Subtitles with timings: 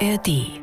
[0.00, 0.60] ARD.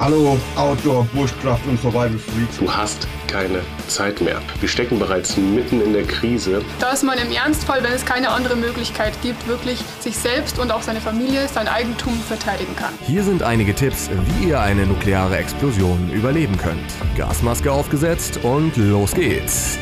[0.00, 2.58] Hallo Outdoor, Bushcraft und Survival Freaks.
[2.58, 4.40] Du hast keine Zeit mehr.
[4.58, 6.64] Wir stecken bereits mitten in der Krise.
[6.80, 10.72] Da ist man im Ernstfall, wenn es keine andere Möglichkeit gibt, wirklich sich selbst und
[10.72, 12.92] auch seine Familie, sein Eigentum verteidigen kann.
[13.06, 14.10] Hier sind einige Tipps,
[14.40, 16.92] wie ihr eine nukleare Explosion überleben könnt.
[17.16, 19.78] Gasmaske aufgesetzt und los geht's.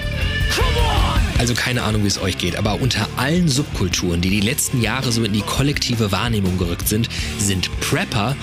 [1.42, 5.10] Also keine Ahnung, wie es euch geht, aber unter allen Subkulturen, die die letzten Jahre
[5.10, 7.08] so in die kollektive Wahrnehmung gerückt sind,
[7.40, 8.36] sind Prepper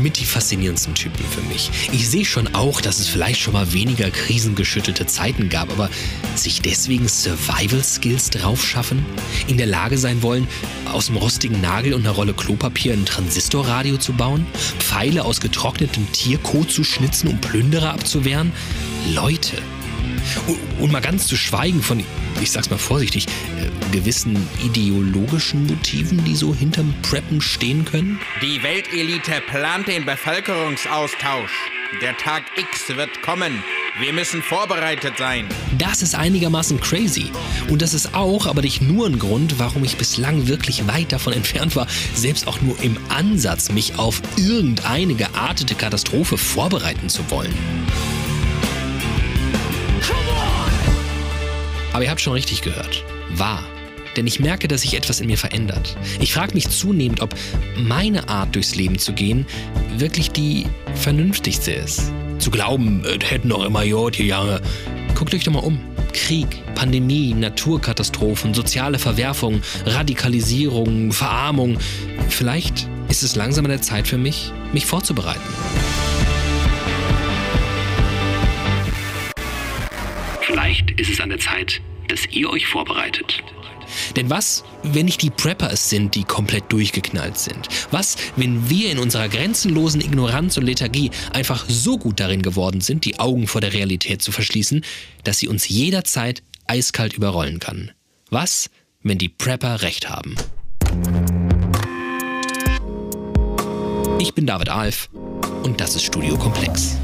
[0.00, 1.72] mit die faszinierendsten Typen für mich.
[1.90, 5.90] Ich sehe schon auch, dass es vielleicht schon mal weniger krisengeschüttelte Zeiten gab, aber
[6.36, 9.04] sich deswegen Survival-Skills draufschaffen?
[9.48, 10.46] In der Lage sein wollen,
[10.92, 14.46] aus dem rostigen Nagel und einer Rolle Klopapier ein Transistorradio zu bauen?
[14.78, 18.52] Pfeile aus getrocknetem Tierkot zu schnitzen, um Plünderer abzuwehren?
[19.12, 19.56] Leute,
[20.78, 22.02] und mal ganz zu schweigen von,
[22.40, 28.18] ich sag's mal vorsichtig, äh, gewissen ideologischen Motiven, die so hinterm Preppen stehen können?
[28.42, 31.52] Die Weltelite plant den Bevölkerungsaustausch.
[32.02, 33.62] Der Tag X wird kommen.
[33.98, 35.46] Wir müssen vorbereitet sein.
[35.78, 37.30] Das ist einigermaßen crazy.
[37.70, 41.32] Und das ist auch, aber nicht nur ein Grund, warum ich bislang wirklich weit davon
[41.32, 47.54] entfernt war, selbst auch nur im Ansatz mich auf irgendeine geartete Katastrophe vorbereiten zu wollen.
[51.96, 53.02] Aber ihr habt schon richtig gehört.
[53.30, 53.64] Wahr.
[54.16, 55.96] Denn ich merke, dass sich etwas in mir verändert.
[56.20, 57.34] Ich frage mich zunehmend, ob
[57.74, 59.46] meine Art durchs Leben zu gehen
[59.96, 62.12] wirklich die vernünftigste ist.
[62.38, 64.60] Zu glauben, es hätten noch immer Jod Jange.
[65.14, 65.80] Guckt euch doch mal um.
[66.12, 71.78] Krieg, Pandemie, Naturkatastrophen, soziale Verwerfung, Radikalisierung, Verarmung.
[72.28, 75.40] Vielleicht ist es langsam an der Zeit für mich, mich vorzubereiten.
[80.86, 83.42] Vielleicht ist es an der Zeit, dass ihr euch vorbereitet.
[84.14, 87.68] Denn was, wenn nicht die Prepper es sind, die komplett durchgeknallt sind?
[87.90, 93.04] Was, wenn wir in unserer grenzenlosen Ignoranz und Lethargie einfach so gut darin geworden sind,
[93.04, 94.84] die Augen vor der Realität zu verschließen,
[95.24, 97.90] dass sie uns jederzeit eiskalt überrollen kann?
[98.30, 98.70] Was,
[99.02, 100.36] wenn die Prepper recht haben?
[104.20, 105.08] Ich bin David Alf
[105.62, 106.96] und das ist Studio Komplex.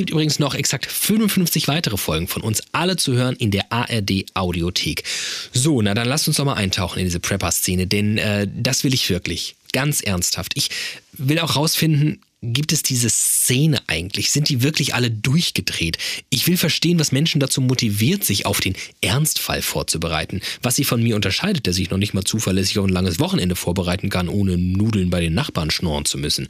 [0.00, 3.70] Es gibt übrigens noch exakt 55 weitere Folgen von uns, alle zu hören in der
[3.70, 5.04] ARD Audiothek.
[5.52, 8.94] So, na dann lasst uns doch mal eintauchen in diese Prepper-Szene, denn äh, das will
[8.94, 9.56] ich wirklich.
[9.74, 10.52] Ganz ernsthaft.
[10.54, 10.70] Ich
[11.12, 14.30] will auch rausfinden, gibt es diese Szene eigentlich?
[14.30, 15.98] Sind die wirklich alle durchgedreht?
[16.30, 20.40] Ich will verstehen, was Menschen dazu motiviert, sich auf den Ernstfall vorzubereiten.
[20.62, 23.54] Was sie von mir unterscheidet, der sich noch nicht mal zuverlässig auf ein langes Wochenende
[23.54, 26.48] vorbereiten kann, ohne Nudeln bei den Nachbarn schnorren zu müssen.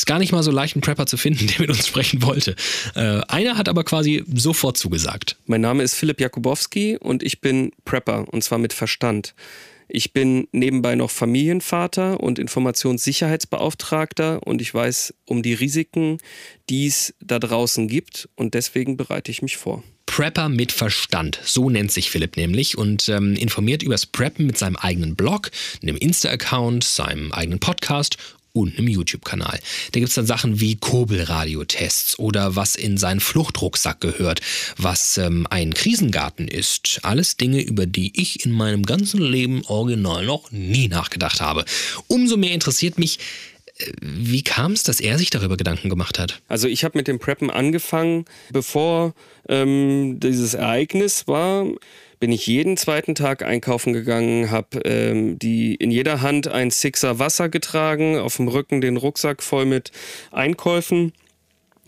[0.00, 2.56] Ist gar nicht mal so leicht, einen Prepper zu finden, der mit uns sprechen wollte.
[2.94, 5.36] Äh, einer hat aber quasi sofort zugesagt.
[5.44, 9.34] Mein Name ist Philipp Jakubowski und ich bin Prepper und zwar mit Verstand.
[9.88, 16.16] Ich bin nebenbei noch Familienvater und Informationssicherheitsbeauftragter und ich weiß um die Risiken,
[16.70, 19.82] die es da draußen gibt und deswegen bereite ich mich vor.
[20.06, 24.76] Prepper mit Verstand, so nennt sich Philipp nämlich und ähm, informiert übers Preppen mit seinem
[24.76, 25.50] eigenen Blog,
[25.82, 28.16] einem Insta-Account, seinem eigenen Podcast
[28.52, 29.58] und einem YouTube-Kanal.
[29.92, 34.40] Da gibt es dann Sachen wie Kurbelradiotests oder was in seinen Fluchtrucksack gehört,
[34.76, 37.00] was ähm, ein Krisengarten ist.
[37.02, 41.64] Alles Dinge, über die ich in meinem ganzen Leben original noch nie nachgedacht habe.
[42.08, 43.18] Umso mehr interessiert mich,
[43.78, 46.40] äh, wie kam es, dass er sich darüber Gedanken gemacht hat?
[46.48, 49.14] Also ich habe mit dem Preppen angefangen, bevor
[49.48, 51.66] ähm, dieses Ereignis war
[52.20, 57.18] bin ich jeden zweiten Tag einkaufen gegangen, habe ähm, die in jeder Hand ein Sixer
[57.18, 59.90] Wasser getragen, auf dem Rücken den Rucksack voll mit
[60.30, 61.12] Einkäufen,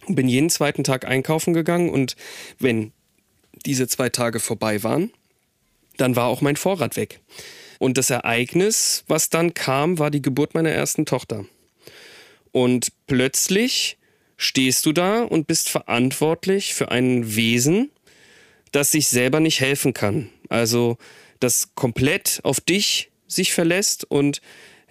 [0.09, 2.17] bin jeden zweiten Tag einkaufen gegangen und
[2.59, 2.93] wenn
[3.67, 5.13] diese zwei Tage vorbei waren,
[5.99, 7.21] dann war auch mein Vorrat weg.
[7.79, 11.45] Und das Ereignis, was dann kam, war die Geburt meiner ersten Tochter.
[12.53, 13.99] Und plötzlich
[14.37, 17.91] stehst du da und bist verantwortlich für ein Wesen,
[18.73, 20.29] das sich selber nicht helfen kann.
[20.49, 20.99] Also
[21.41, 24.41] das komplett auf dich sich verlässt und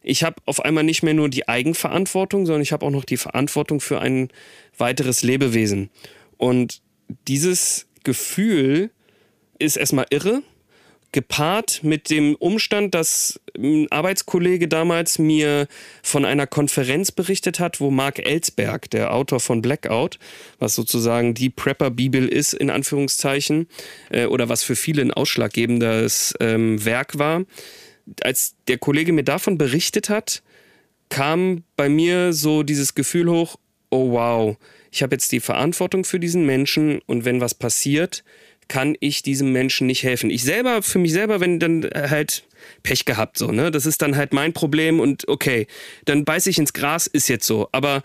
[0.04, 3.18] ich habe auf einmal nicht mehr nur die Eigenverantwortung, sondern ich habe auch noch die
[3.18, 4.30] Verantwortung für ein
[4.78, 5.92] weiteres Lebewesen.
[6.38, 6.82] Und
[7.28, 8.90] dieses Gefühl
[9.60, 10.42] ist erstmal irre,
[11.12, 15.68] gepaart mit dem Umstand, dass ein Arbeitskollege damals mir
[16.02, 20.20] von einer Konferenz berichtet hat, wo Mark Ellsberg, der Autor von Blackout,
[20.60, 23.68] was sozusagen die Prepper-Bibel ist, in Anführungszeichen,
[24.10, 27.44] äh, oder was für viele ein ausschlaggebendes ähm, Werk war,
[28.24, 30.42] als der Kollege mir davon berichtet hat,
[31.10, 33.58] kam bei mir so dieses Gefühl hoch,
[33.90, 34.58] oh wow,
[34.92, 38.24] ich habe jetzt die Verantwortung für diesen Menschen und wenn was passiert,
[38.72, 40.30] kann ich diesem Menschen nicht helfen.
[40.30, 42.44] Ich selber, für mich selber, wenn dann halt
[42.84, 43.70] Pech gehabt, so, ne?
[43.70, 45.68] Das ist dann halt mein Problem und okay,
[46.06, 47.68] dann beiß ich ins Gras, ist jetzt so.
[47.74, 48.02] Aber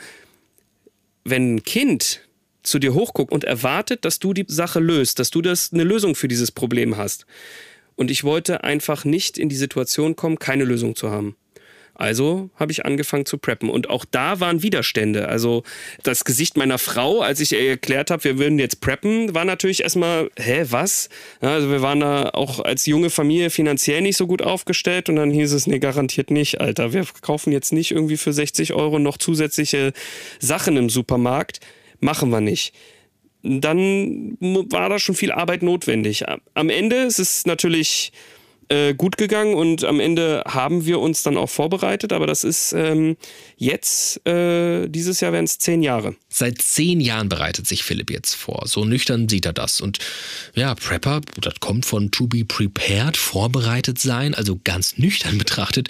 [1.23, 2.21] wenn ein Kind
[2.65, 6.17] zu dir hochguckt und erwartet, dass du die Sache löst, dass du das eine Lösung
[6.17, 7.27] für dieses Problem hast.
[7.95, 11.37] Und ich wollte einfach nicht in die Situation kommen, keine Lösung zu haben.
[11.99, 13.71] Also habe ich angefangen zu preppen.
[13.71, 15.29] Und auch da waren Widerstände.
[15.29, 15.63] Also
[16.03, 19.83] das Gesicht meiner Frau, als ich ihr erklärt habe, wir würden jetzt preppen, war natürlich
[19.83, 21.09] erstmal, hä, was?
[21.41, 25.09] Ja, also wir waren da auch als junge Familie finanziell nicht so gut aufgestellt.
[25.09, 26.93] Und dann hieß es, nee, garantiert nicht, Alter.
[26.93, 29.93] Wir kaufen jetzt nicht irgendwie für 60 Euro noch zusätzliche
[30.39, 31.61] Sachen im Supermarkt.
[32.01, 32.75] Machen wir nicht
[33.49, 36.25] dann war da schon viel Arbeit notwendig.
[36.55, 38.13] Am Ende ist es natürlich
[38.69, 42.73] äh, gut gegangen und am Ende haben wir uns dann auch vorbereitet, aber das ist
[42.73, 43.17] ähm,
[43.57, 46.15] jetzt, äh, dieses Jahr werden es zehn Jahre.
[46.29, 48.65] Seit zehn Jahren bereitet sich Philipp jetzt vor.
[48.67, 49.81] So nüchtern sieht er das.
[49.81, 49.99] Und
[50.55, 55.89] ja, Prepper, das kommt von to be prepared, vorbereitet sein, also ganz nüchtern betrachtet,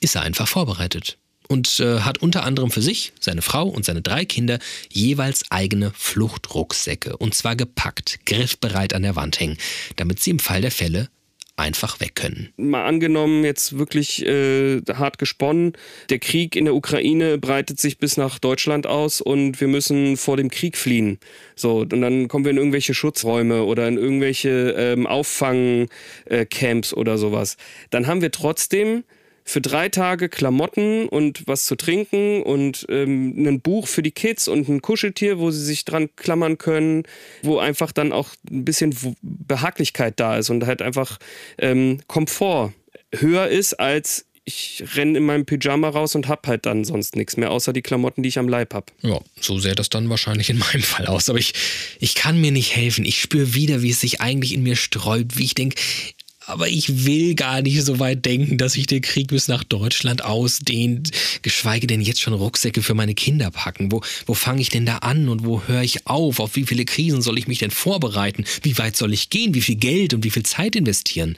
[0.00, 1.18] ist er einfach vorbereitet
[1.52, 4.58] und äh, hat unter anderem für sich, seine Frau und seine drei Kinder
[4.90, 9.58] jeweils eigene Fluchtrucksäcke und zwar gepackt, griffbereit an der Wand hängen,
[9.96, 11.08] damit sie im Fall der Fälle
[11.56, 12.52] einfach weg können.
[12.56, 15.74] Mal angenommen, jetzt wirklich äh, hart gesponnen,
[16.10, 20.36] der Krieg in der Ukraine breitet sich bis nach Deutschland aus und wir müssen vor
[20.36, 21.18] dem Krieg fliehen.
[21.54, 27.56] So, und dann kommen wir in irgendwelche Schutzräume oder in irgendwelche ähm, Auffangcamps oder sowas.
[27.90, 29.04] Dann haben wir trotzdem
[29.44, 34.48] für drei Tage Klamotten und was zu trinken und ähm, ein Buch für die Kids
[34.48, 37.04] und ein Kuscheltier, wo sie sich dran klammern können,
[37.42, 41.18] wo einfach dann auch ein bisschen Behaglichkeit da ist und halt einfach
[41.58, 42.72] ähm, Komfort
[43.14, 47.36] höher ist als ich renne in meinem Pyjama raus und hab halt dann sonst nichts
[47.36, 48.92] mehr, außer die Klamotten, die ich am Leib hab.
[49.00, 51.28] Ja, so sähe das dann wahrscheinlich in meinem Fall aus.
[51.28, 51.54] Aber ich,
[52.00, 53.04] ich kann mir nicht helfen.
[53.04, 55.80] Ich spüre wieder, wie es sich eigentlich in mir sträubt, wie ich denke,
[56.46, 60.24] aber ich will gar nicht so weit denken, dass sich der Krieg bis nach Deutschland
[60.24, 61.10] ausdehnt,
[61.42, 63.92] geschweige denn jetzt schon Rucksäcke für meine Kinder packen.
[63.92, 66.40] Wo, wo fange ich denn da an und wo höre ich auf?
[66.40, 68.44] Auf wie viele Krisen soll ich mich denn vorbereiten?
[68.62, 69.54] Wie weit soll ich gehen?
[69.54, 71.36] Wie viel Geld und wie viel Zeit investieren?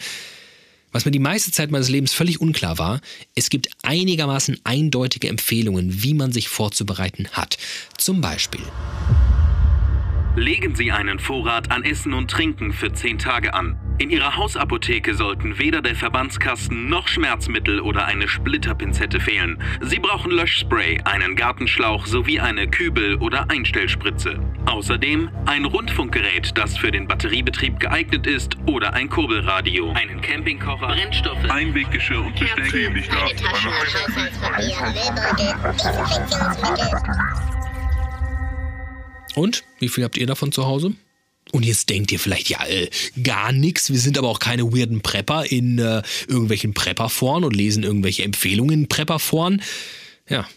[0.92, 3.00] Was mir die meiste Zeit meines Lebens völlig unklar war,
[3.34, 7.58] es gibt einigermaßen eindeutige Empfehlungen, wie man sich vorzubereiten hat.
[7.98, 8.62] Zum Beispiel.
[10.36, 13.78] Legen Sie einen Vorrat an Essen und Trinken für 10 Tage an.
[13.98, 19.62] In Ihrer Hausapotheke sollten weder der Verbandskasten noch Schmerzmittel oder eine Splitterpinzette fehlen.
[19.80, 24.40] Sie brauchen Löschspray, einen Gartenschlauch sowie eine Kübel- oder Einstellspritze.
[24.66, 31.48] Außerdem ein Rundfunkgerät, das für den Batteriebetrieb geeignet ist oder ein Kurbelradio, einen Campingkocher, Brennstoffe,
[31.48, 33.68] Einweggeschirr und Bestelllichter, eine Tasche,
[39.34, 40.92] Und wie viel habt ihr davon zu Hause?
[41.52, 42.88] Und jetzt denkt ihr vielleicht, ja, äh,
[43.22, 43.90] gar nichts.
[43.90, 48.72] Wir sind aber auch keine weirden Prepper in äh, irgendwelchen Prepperforen und lesen irgendwelche Empfehlungen
[48.72, 49.62] in Prepperforen.
[50.28, 50.48] Ja,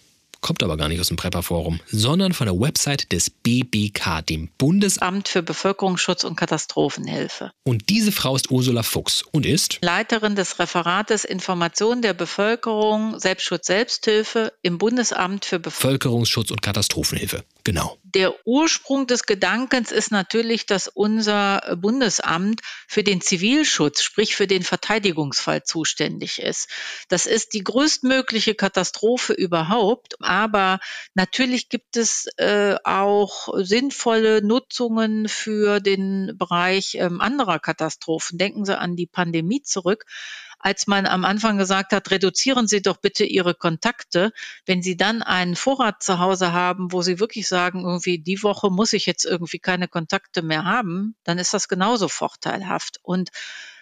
[0.42, 5.28] kommt aber gar nicht aus dem Prepperforum, sondern von der Website des BBK, dem Bundesamt
[5.28, 7.52] für Bevölkerungsschutz und Katastrophenhilfe.
[7.64, 13.68] Und diese Frau ist Ursula Fuchs und ist Leiterin des Referates Information der Bevölkerung, Selbstschutz,
[13.68, 17.44] Selbsthilfe im Bundesamt für Bevölkerungsschutz und Katastrophenhilfe.
[17.68, 17.98] Genau.
[18.02, 24.64] Der Ursprung des Gedankens ist natürlich, dass unser Bundesamt für den Zivilschutz, sprich für den
[24.64, 26.70] Verteidigungsfall zuständig ist.
[27.10, 30.80] Das ist die größtmögliche Katastrophe überhaupt, aber
[31.14, 38.38] natürlich gibt es äh, auch sinnvolle Nutzungen für den Bereich äh, anderer Katastrophen.
[38.38, 40.06] Denken Sie an die Pandemie zurück
[40.60, 44.32] als man am Anfang gesagt hat, reduzieren Sie doch bitte Ihre Kontakte.
[44.66, 48.70] Wenn Sie dann einen Vorrat zu Hause haben, wo Sie wirklich sagen, irgendwie die Woche
[48.70, 53.00] muss ich jetzt irgendwie keine Kontakte mehr haben, dann ist das genauso vorteilhaft.
[53.04, 53.30] Und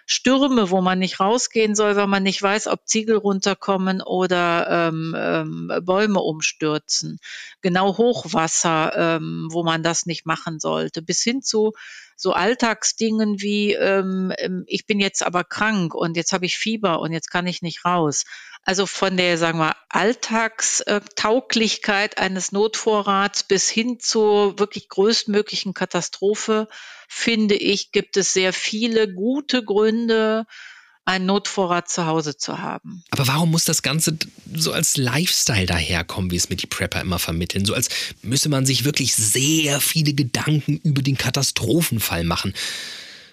[0.07, 5.15] Stürme, wo man nicht rausgehen soll, weil man nicht weiß, ob Ziegel runterkommen oder ähm,
[5.17, 7.17] ähm, Bäume umstürzen.
[7.61, 11.73] Genau Hochwasser, ähm, wo man das nicht machen sollte, bis hin zu
[12.15, 16.99] so Alltagsdingen wie ähm, ähm, ich bin jetzt aber krank und jetzt habe ich Fieber
[16.99, 18.23] und jetzt kann ich nicht raus.
[18.63, 26.67] Also von der, sagen wir, Alltagstauglichkeit eines Notvorrats bis hin zur wirklich größtmöglichen Katastrophe,
[27.07, 30.47] finde ich, gibt es sehr viele gute Gründe,
[31.05, 33.03] einen Notvorrat zu Hause zu haben.
[33.11, 34.17] Aber warum muss das Ganze
[34.53, 37.65] so als Lifestyle daherkommen, wie es mir die Prepper immer vermitteln?
[37.65, 37.89] So als
[38.23, 42.53] müsse man sich wirklich sehr viele Gedanken über den Katastrophenfall machen.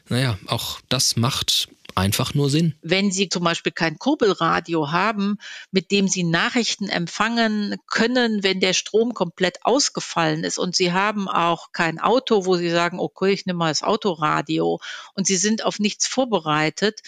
[0.08, 2.75] Naja, auch das macht einfach nur Sinn.
[2.82, 5.38] Wenn Sie zum Beispiel kein Kurbelradio haben,
[5.70, 11.28] mit dem Sie Nachrichten empfangen können, wenn der Strom komplett ausgefallen ist und Sie haben
[11.28, 14.80] auch kein Auto, wo Sie sagen, okay, ich nehme mal das Autoradio
[15.14, 17.00] und Sie sind auf nichts vorbereitet,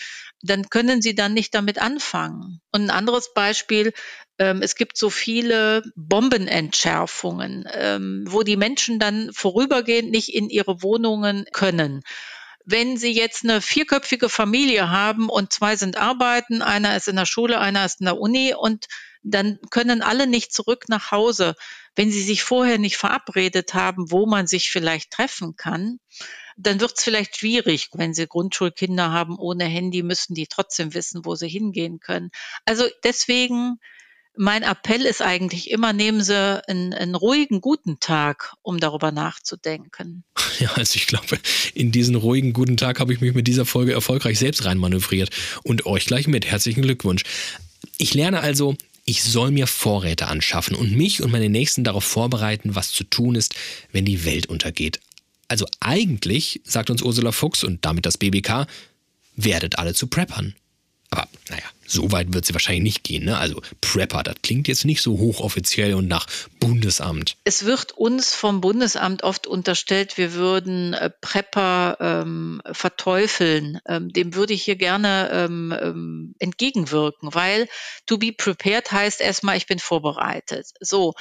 [0.43, 2.61] dann können Sie dann nicht damit anfangen.
[2.71, 3.93] Und ein anderes Beispiel,
[4.39, 10.83] ähm, es gibt so viele Bombenentschärfungen, ähm, wo die Menschen dann vorübergehend nicht in ihre
[10.83, 12.03] Wohnungen können.
[12.65, 17.27] Wenn Sie jetzt eine vierköpfige Familie haben und zwei sind arbeiten, einer ist in der
[17.27, 18.87] Schule, einer ist in der Uni und
[19.23, 21.55] dann können alle nicht zurück nach Hause.
[21.95, 25.99] Wenn Sie sich vorher nicht verabredet haben, wo man sich vielleicht treffen kann,
[26.57, 27.89] dann wird es vielleicht schwierig.
[27.93, 32.31] Wenn Sie Grundschulkinder haben ohne Handy, müssen die trotzdem wissen, wo sie hingehen können.
[32.65, 33.79] Also deswegen
[34.37, 40.25] mein Appell ist eigentlich immer, nehmen Sie einen, einen, ruhigen, guten Tag, um darüber nachzudenken.
[40.61, 41.41] Ja, also ich glaube,
[41.75, 45.31] in diesen ruhigen, guten Tag habe ich mich mit dieser Folge erfolgreich selbst reinmanövriert.
[45.65, 46.47] Und euch gleich mit.
[46.47, 47.25] Herzlichen Glückwunsch.
[47.99, 52.77] Ich lerne also, ich soll mir Vorräte anschaffen und mich und meine Nächsten darauf vorbereiten,
[52.77, 53.57] was zu tun ist,
[53.91, 55.01] wenn die Welt untergeht.
[55.49, 58.69] Also eigentlich, sagt uns Ursula Fuchs und damit das BBK,
[59.35, 60.55] werdet alle zu Preppern.
[61.11, 61.65] Aber naja,
[61.95, 63.25] so weit wird sie wahrscheinlich nicht gehen.
[63.25, 63.39] Ne?
[63.39, 66.27] Also Prepper, das klingt jetzt nicht so hochoffiziell und nach
[66.61, 67.37] Bundesamt.
[67.45, 73.79] Es wird uns vom Bundesamt oft unterstellt, wir würden äh, Prepper ähm, verteufeln.
[73.87, 77.69] Ähm, dem würde ich hier gerne ähm, ähm entgegenwirken, weil
[78.07, 80.67] to be prepared heißt erstmal, ich bin vorbereitet.
[80.81, 81.15] So.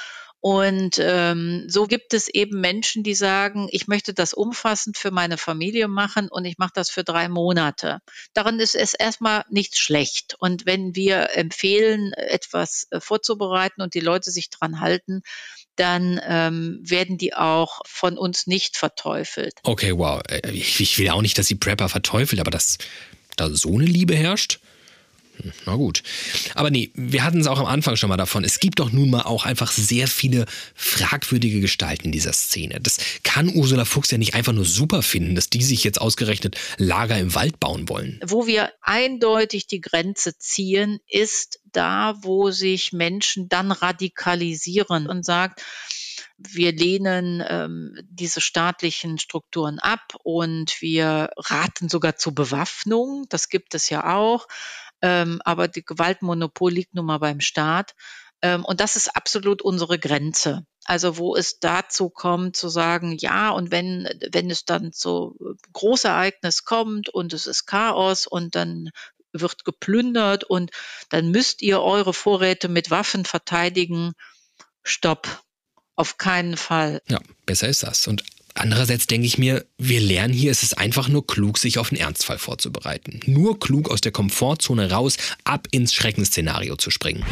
[0.45, 5.37] Und ähm, so gibt es eben Menschen, die sagen, ich möchte das umfassend für meine
[5.37, 7.99] Familie machen und ich mache das für drei Monate.
[8.33, 10.35] Daran ist es erstmal nicht schlecht.
[10.39, 15.21] Und wenn wir empfehlen, etwas äh, vorzubereiten und die Leute sich dran halten,
[15.77, 19.53] dann ähm, werden die auch von uns nicht verteufelt.
[19.63, 20.21] Okay, wow.
[20.27, 22.79] Äh, ich will auch nicht, dass die Prepper verteufelt, aber dass
[23.37, 24.59] da so eine Liebe herrscht,
[25.65, 26.03] na gut.
[26.55, 28.43] Aber nee, wir hatten es auch am Anfang schon mal davon.
[28.43, 32.79] Es gibt doch nun mal auch einfach sehr viele fragwürdige Gestalten in dieser Szene.
[32.81, 36.57] Das kann Ursula Fuchs ja nicht einfach nur super finden, dass die sich jetzt ausgerechnet
[36.77, 38.19] Lager im Wald bauen wollen.
[38.25, 45.61] Wo wir eindeutig die Grenze ziehen, ist da, wo sich Menschen dann radikalisieren und sagt,
[46.37, 53.25] wir lehnen ähm, diese staatlichen Strukturen ab und wir raten sogar zur Bewaffnung.
[53.29, 54.47] Das gibt es ja auch.
[55.03, 57.93] Ähm, aber die Gewaltmonopol liegt nun mal beim Staat.
[58.41, 60.65] Ähm, und das ist absolut unsere Grenze.
[60.85, 65.37] Also wo es dazu kommt zu sagen, ja, und wenn, wenn es dann zu
[65.73, 68.91] Großereignis kommt und es ist Chaos und dann
[69.33, 70.71] wird geplündert und
[71.09, 74.13] dann müsst ihr eure Vorräte mit Waffen verteidigen.
[74.83, 75.43] Stopp.
[75.95, 77.01] Auf keinen Fall.
[77.07, 78.07] Ja, besser ist das.
[78.07, 78.23] Und
[78.55, 81.99] Andererseits denke ich mir, wir lernen hier, es ist einfach nur klug, sich auf einen
[81.99, 83.19] Ernstfall vorzubereiten.
[83.25, 87.25] Nur klug aus der Komfortzone raus, ab ins Schreckensszenario zu springen.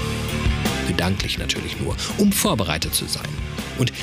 [0.88, 3.30] Gedanklich natürlich nur, um vorbereitet zu sein.
[3.78, 3.94] Und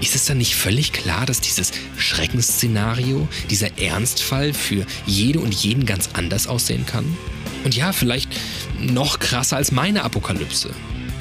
[0.00, 5.84] ist es dann nicht völlig klar, dass dieses Schreckensszenario, dieser Ernstfall für jede und jeden
[5.84, 7.04] ganz anders aussehen kann?
[7.64, 8.30] Und ja, vielleicht
[8.78, 10.70] noch krasser als meine Apokalypse.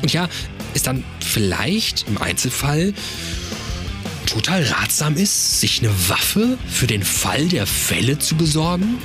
[0.02, 0.30] Und ja,
[0.76, 2.94] ist dann vielleicht im Einzelfall
[4.30, 9.00] total ratsam ist, sich eine Waffe für den Fall der Fälle zu besorgen?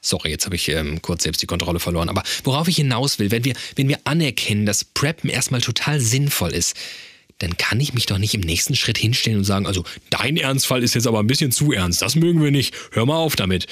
[0.00, 2.08] Sorry, jetzt habe ich ähm, kurz selbst die Kontrolle verloren.
[2.08, 6.52] Aber worauf ich hinaus will, wenn wir, wenn wir anerkennen, dass Preppen erstmal total sinnvoll
[6.52, 6.76] ist,
[7.38, 10.82] dann kann ich mich doch nicht im nächsten Schritt hinstellen und sagen, also dein Ernstfall
[10.82, 13.66] ist jetzt aber ein bisschen zu ernst, das mögen wir nicht, hör mal auf damit.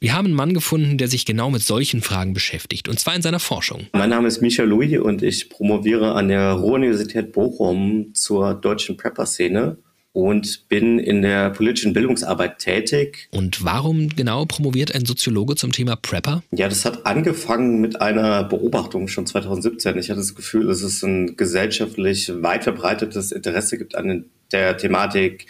[0.00, 3.22] Wir haben einen Mann gefunden, der sich genau mit solchen Fragen beschäftigt, und zwar in
[3.22, 3.88] seiner Forschung.
[3.92, 9.76] Mein Name ist Micha Louis und ich promoviere an der Ruhr-Universität Bochum zur deutschen Prepper-Szene
[10.12, 13.28] und bin in der politischen Bildungsarbeit tätig.
[13.32, 16.44] Und warum genau promoviert ein Soziologe zum Thema Prepper?
[16.52, 19.98] Ja, das hat angefangen mit einer Beobachtung schon 2017.
[19.98, 25.46] Ich hatte das Gefühl, dass es ein gesellschaftlich weit verbreitetes Interesse gibt an der Thematik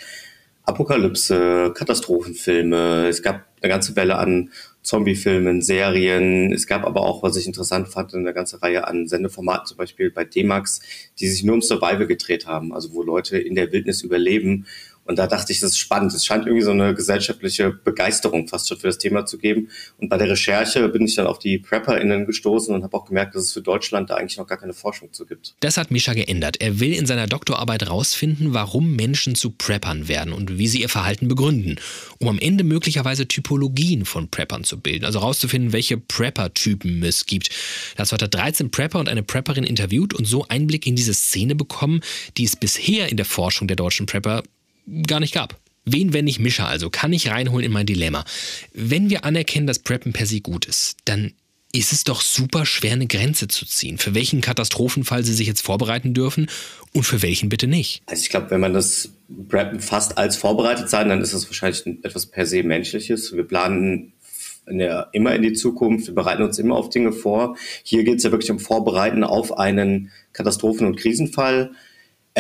[0.65, 3.09] Apokalypse, Katastrophenfilme.
[3.09, 4.51] Es gab eine ganze Welle an
[4.83, 6.53] Zombie-Filmen, Serien.
[6.53, 10.11] Es gab aber auch, was ich interessant fand, eine ganze Reihe an Sendeformaten, zum Beispiel
[10.11, 10.81] bei D-Max,
[11.19, 14.67] die sich nur um Survival gedreht haben, also wo Leute in der Wildnis überleben
[15.09, 16.13] und da dachte ich, das ist spannend.
[16.13, 19.71] Es scheint irgendwie so eine gesellschaftliche Begeisterung fast schon für das Thema zu geben.
[19.97, 23.35] Und bei der Recherche bin ich dann auf die PrepperInnen gestoßen und habe auch gemerkt,
[23.35, 25.55] dass es für Deutschland da eigentlich noch gar keine Forschung zu gibt.
[25.61, 26.61] Das hat Mischa geändert.
[26.61, 30.91] Er will in seiner Doktorarbeit rausfinden, warum Menschen zu Preppern werden und wie sie ihr
[30.91, 31.77] Verhalten begründen,
[32.19, 37.49] um am Ende möglicherweise Typologien von Preppern zu bilden, also rauszufinden, welche Prepper-Typen es gibt.
[37.97, 41.55] Dazu hat er 13 Prepper und eine Prepperin interviewt und so Einblick in diese Szene
[41.55, 42.03] bekommen,
[42.37, 44.43] die es bisher in der Forschung der deutschen Prepper
[45.07, 45.61] gar nicht gab.
[45.85, 48.25] Wen, wenn nicht Mischer also, kann ich reinholen in mein Dilemma?
[48.75, 51.33] Wenn wir anerkennen, dass Preppen per se gut ist, dann
[51.73, 53.99] ist es doch super schwer, eine Grenze zu ziehen.
[53.99, 56.49] Für welchen Katastrophenfall Sie sich jetzt vorbereiten dürfen
[56.95, 58.03] und für welchen bitte nicht?
[58.07, 59.11] Also ich glaube, wenn man das
[59.49, 63.35] Preppen fast als vorbereitet sein, dann ist es wahrscheinlich etwas per se Menschliches.
[63.35, 64.13] Wir planen
[64.67, 67.57] in der, immer in die Zukunft, wir bereiten uns immer auf Dinge vor.
[67.83, 71.73] Hier geht es ja wirklich um Vorbereiten auf einen Katastrophen- und Krisenfall.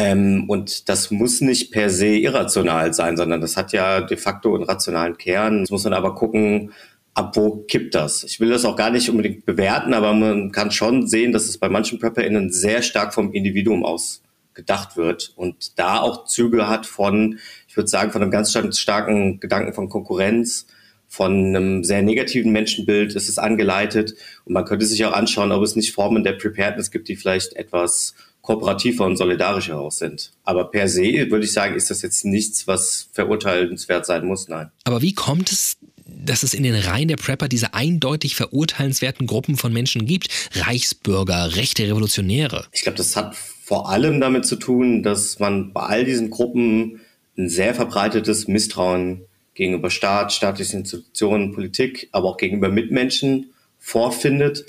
[0.00, 4.55] Ähm, und das muss nicht per se irrational sein, sondern das hat ja de facto
[4.55, 5.62] einen rationalen Kern.
[5.62, 6.73] Das muss man aber gucken,
[7.14, 8.23] ab wo kippt das?
[8.23, 11.59] Ich will das auch gar nicht unbedingt bewerten, aber man kann schon sehen, dass es
[11.59, 14.23] bei manchen PrepperInnen sehr stark vom Individuum aus
[14.55, 19.40] gedacht wird und da auch Züge hat von, ich würde sagen, von einem ganz starken
[19.40, 20.69] Gedanken von Konkurrenz,
[21.09, 24.14] von einem sehr negativen Menschenbild ist es angeleitet
[24.45, 27.57] und man könnte sich auch anschauen, ob es nicht Formen der Preparedness gibt, die vielleicht
[27.57, 30.33] etwas kooperativer und solidarischer auch sind.
[30.45, 34.71] Aber per se würde ich sagen, ist das jetzt nichts, was verurteilenswert sein muss, nein.
[34.85, 35.76] Aber wie kommt es,
[36.07, 40.28] dass es in den Reihen der Prepper diese eindeutig verurteilenswerten Gruppen von Menschen gibt?
[40.54, 42.66] Reichsbürger, rechte Revolutionäre.
[42.73, 47.00] Ich glaube, das hat vor allem damit zu tun, dass man bei all diesen Gruppen
[47.37, 54.64] ein sehr verbreitetes Misstrauen gegenüber Staat, staatlichen Institutionen, Politik, aber auch gegenüber Mitmenschen vorfindet.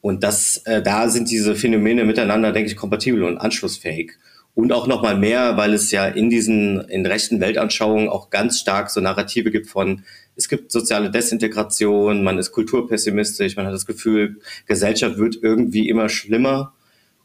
[0.00, 4.12] Und das, äh, da sind diese Phänomene miteinander, denke ich, kompatibel und anschlussfähig.
[4.54, 8.90] Und auch nochmal mehr, weil es ja in diesen, in rechten Weltanschauungen auch ganz stark
[8.90, 14.40] so Narrative gibt von, es gibt soziale Desintegration, man ist kulturpessimistisch, man hat das Gefühl,
[14.66, 16.74] Gesellschaft wird irgendwie immer schlimmer.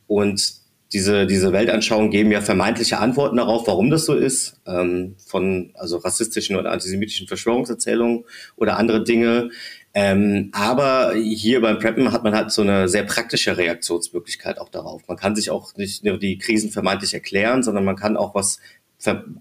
[0.08, 0.62] Und
[0.94, 5.98] diese, diese Weltanschauungen geben ja vermeintliche Antworten darauf, warum das so ist, ähm, von also
[5.98, 8.26] rassistischen oder antisemitischen Verschwörungserzählungen
[8.56, 9.50] oder andere Dinge.
[9.94, 15.08] Ähm, aber hier beim Preppen hat man halt so eine sehr praktische Reaktionsmöglichkeit auch darauf.
[15.08, 18.60] Man kann sich auch nicht nur die Krisen vermeintlich erklären, sondern man kann auch was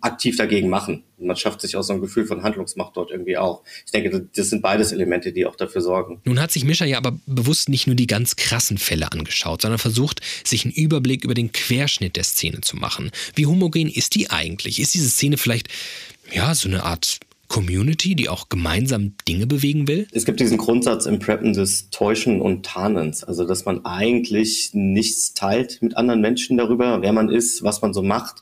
[0.00, 1.04] aktiv dagegen machen.
[1.18, 3.62] Man schafft sich auch so ein Gefühl von Handlungsmacht dort irgendwie auch.
[3.86, 6.20] Ich denke, das sind beides Elemente, die auch dafür sorgen.
[6.24, 9.78] Nun hat sich Mischa ja aber bewusst nicht nur die ganz krassen Fälle angeschaut, sondern
[9.78, 13.10] versucht, sich einen Überblick über den Querschnitt der Szene zu machen.
[13.34, 14.80] Wie homogen ist die eigentlich?
[14.80, 15.68] Ist diese Szene vielleicht,
[16.32, 17.20] ja, so eine Art
[17.52, 20.08] Community, die auch gemeinsam Dinge bewegen will?
[20.10, 23.24] Es gibt diesen Grundsatz im Preppen des Täuschen und Tarnens.
[23.24, 27.92] Also, dass man eigentlich nichts teilt mit anderen Menschen darüber, wer man ist, was man
[27.92, 28.36] so macht.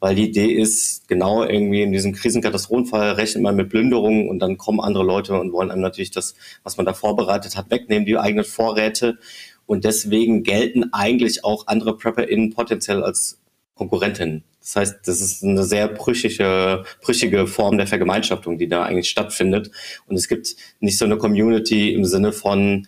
[0.00, 4.56] Weil die Idee ist, genau irgendwie in diesem Krisenkatastrophenfall rechnet man mit Plünderungen und dann
[4.56, 8.16] kommen andere Leute und wollen einem natürlich das, was man da vorbereitet hat, wegnehmen, die
[8.16, 9.18] eigenen Vorräte.
[9.66, 13.42] Und deswegen gelten eigentlich auch andere PrepperInnen potenziell als
[13.74, 14.42] Konkurrentinnen.
[14.64, 19.70] Das heißt, das ist eine sehr brüchige, brüchige Form der Vergemeinschaftung, die da eigentlich stattfindet.
[20.06, 22.86] Und es gibt nicht so eine Community im Sinne von,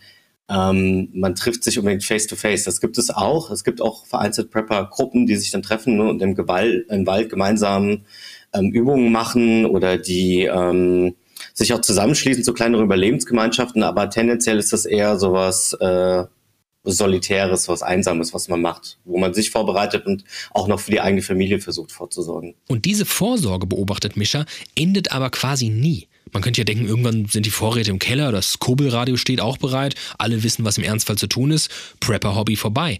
[0.48, 2.64] ähm, man trifft sich unbedingt face to face.
[2.64, 3.50] Das gibt es auch.
[3.50, 7.28] Es gibt auch vereinzelt Prepper-Gruppen, die sich dann treffen ne, und im, Gewalt, im Wald
[7.28, 8.04] gemeinsam
[8.54, 11.14] ähm, Übungen machen oder die ähm,
[11.52, 13.82] sich auch zusammenschließen zu kleineren Überlebensgemeinschaften.
[13.82, 16.24] Aber tendenziell ist das eher sowas äh,
[16.86, 21.00] Solitäres, was Einsames, was man macht, wo man sich vorbereitet und auch noch für die
[21.00, 22.54] eigene Familie versucht vorzusorgen.
[22.68, 24.46] Und diese Vorsorge, beobachtet Mischa,
[24.76, 26.08] endet aber quasi nie.
[26.32, 29.94] Man könnte ja denken, irgendwann sind die Vorräte im Keller, das Kurbelradio steht auch bereit,
[30.18, 31.70] alle wissen, was im Ernstfall zu tun ist,
[32.00, 32.98] Prepper-Hobby vorbei.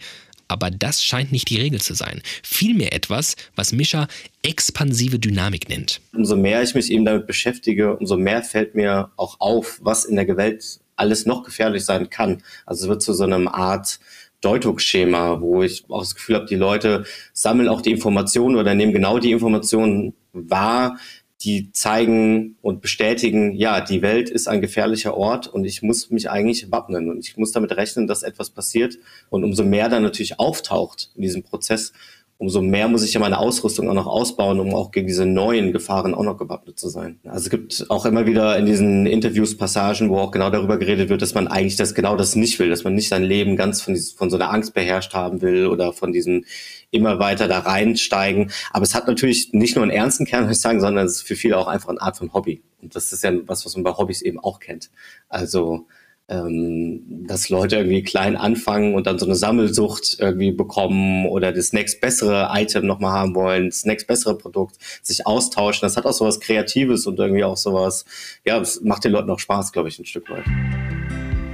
[0.49, 2.22] Aber das scheint nicht die Regel zu sein.
[2.42, 4.07] Vielmehr etwas, was Mischa
[4.42, 6.01] expansive Dynamik nennt.
[6.14, 10.16] Umso mehr ich mich eben damit beschäftige, umso mehr fällt mir auch auf, was in
[10.16, 12.42] der Welt alles noch gefährlich sein kann.
[12.64, 14.00] Also es wird zu so einem Art
[14.40, 18.92] Deutungsschema, wo ich auch das Gefühl habe, die Leute sammeln auch die Informationen oder nehmen
[18.92, 20.98] genau die Informationen wahr,
[21.42, 26.30] die zeigen und bestätigen, ja, die Welt ist ein gefährlicher Ort und ich muss mich
[26.30, 28.98] eigentlich wappnen und ich muss damit rechnen, dass etwas passiert.
[29.28, 31.92] Und umso mehr dann natürlich auftaucht in diesem Prozess,
[32.38, 35.72] umso mehr muss ich ja meine Ausrüstung auch noch ausbauen, um auch gegen diese neuen
[35.72, 37.18] Gefahren auch noch gewappnet zu sein.
[37.25, 41.09] Also es gibt auch immer wieder in diesen Interviews Passagen, wo auch genau darüber geredet
[41.09, 43.81] wird, dass man eigentlich das genau das nicht will, dass man nicht sein Leben ganz
[43.81, 46.44] von, dieses, von so einer Angst beherrscht haben will oder von diesem
[46.90, 48.51] immer weiter da reinsteigen.
[48.70, 51.27] Aber es hat natürlich nicht nur einen ernsten Kern, würde ich sagen, sondern es ist
[51.27, 52.62] für viele auch einfach eine Art von Hobby.
[52.83, 54.90] Und das ist ja was, was man bei Hobbys eben auch kennt.
[55.29, 55.87] Also
[56.28, 61.72] ähm, dass Leute irgendwie klein anfangen und dann so eine Sammelsucht irgendwie bekommen oder das
[61.72, 65.82] nächst bessere Item nochmal haben wollen, das nächst bessere Produkt, sich austauschen.
[65.82, 68.04] Das hat auch sowas Kreatives und irgendwie auch sowas,
[68.44, 70.44] ja, das macht den Leuten auch Spaß, glaube ich, ein Stück weit.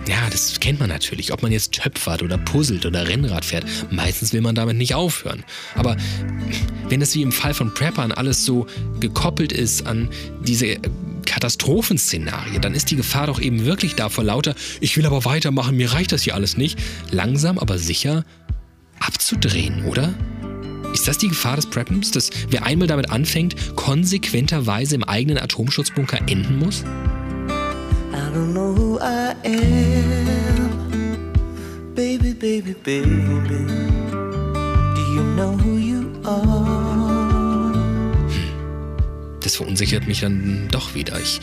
[0.08, 1.32] Ja, das kennt man natürlich.
[1.32, 5.44] Ob man jetzt töpfert oder puzzelt oder Rennrad fährt, meistens will man damit nicht aufhören.
[5.76, 5.96] Aber
[6.88, 8.66] wenn das wie im Fall von Preppern alles so
[8.98, 10.08] gekoppelt ist an
[10.40, 10.76] diese
[11.24, 15.76] Katastrophenszenarie, dann ist die Gefahr doch eben wirklich da vor lauter, ich will aber weitermachen,
[15.76, 16.78] mir reicht das hier alles nicht,
[17.10, 18.24] langsam aber sicher
[19.00, 20.14] abzudrehen, oder?
[20.92, 26.18] Ist das die Gefahr des Preppens, dass wer einmal damit anfängt, konsequenterweise im eigenen Atomschutzbunker
[26.28, 26.84] enden muss?
[28.12, 30.82] I don't know who I am.
[31.94, 33.08] Baby, baby, baby.
[34.94, 36.91] Do you know who you are?
[39.52, 41.20] Das verunsichert mich dann doch wieder.
[41.20, 41.38] Ich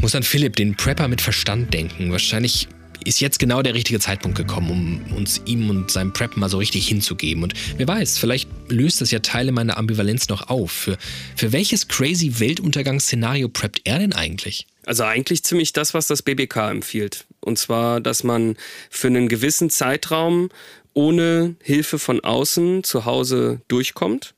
[0.00, 2.12] muss an Philipp, den Prepper mit Verstand denken.
[2.12, 2.68] Wahrscheinlich
[3.04, 6.58] ist jetzt genau der richtige Zeitpunkt gekommen, um uns ihm und seinem Prep mal so
[6.58, 7.42] richtig hinzugeben.
[7.42, 10.70] Und wer weiß, vielleicht löst das ja Teile meiner Ambivalenz noch auf.
[10.70, 10.98] Für,
[11.34, 14.68] für welches crazy Weltuntergangsszenario preppt er denn eigentlich?
[14.86, 17.26] Also eigentlich ziemlich das, was das BBK empfiehlt.
[17.40, 18.56] Und zwar, dass man
[18.88, 20.48] für einen gewissen Zeitraum
[20.94, 24.34] ohne Hilfe von außen zu Hause durchkommt.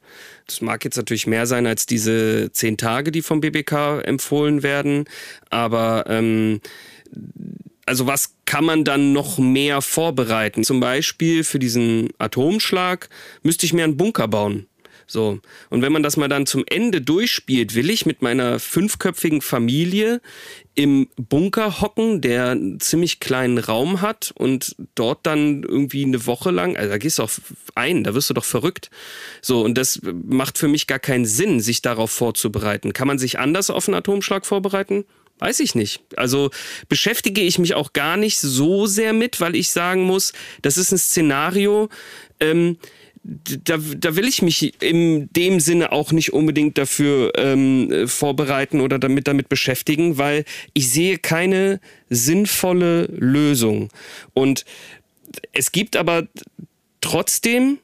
[0.53, 5.07] Das mag jetzt natürlich mehr sein als diese zehn Tage, die vom BBK empfohlen werden,
[5.49, 6.61] aber ähm,
[7.87, 10.63] also was kann man dann noch mehr vorbereiten?
[10.63, 13.09] Zum Beispiel für diesen Atomschlag
[13.43, 14.67] müsste ich mir einen Bunker bauen.
[15.07, 15.41] So.
[15.71, 20.21] Und wenn man das mal dann zum Ende durchspielt, will ich mit meiner fünfköpfigen Familie
[20.75, 26.51] im Bunker hocken, der einen ziemlich kleinen Raum hat und dort dann irgendwie eine Woche
[26.51, 27.31] lang, also da gehst du auch
[27.75, 28.91] ein, da wirst du doch verrückt.
[29.43, 32.93] So, und das macht für mich gar keinen Sinn, sich darauf vorzubereiten.
[32.93, 35.05] Kann man sich anders auf einen Atomschlag vorbereiten?
[35.43, 36.03] Weiß ich nicht.
[36.17, 36.51] Also
[36.89, 40.93] beschäftige ich mich auch gar nicht so sehr mit, weil ich sagen muss, das ist
[40.93, 41.89] ein Szenario,
[42.39, 42.79] ähm,
[43.25, 48.99] da, da will ich mich in dem Sinne auch nicht unbedingt dafür ähm, vorbereiten oder
[48.99, 51.81] damit, damit beschäftigen, weil ich sehe keine
[52.11, 53.91] sinnvolle Lösung.
[54.35, 54.65] Und
[55.53, 56.27] es gibt aber
[57.01, 57.79] trotzdem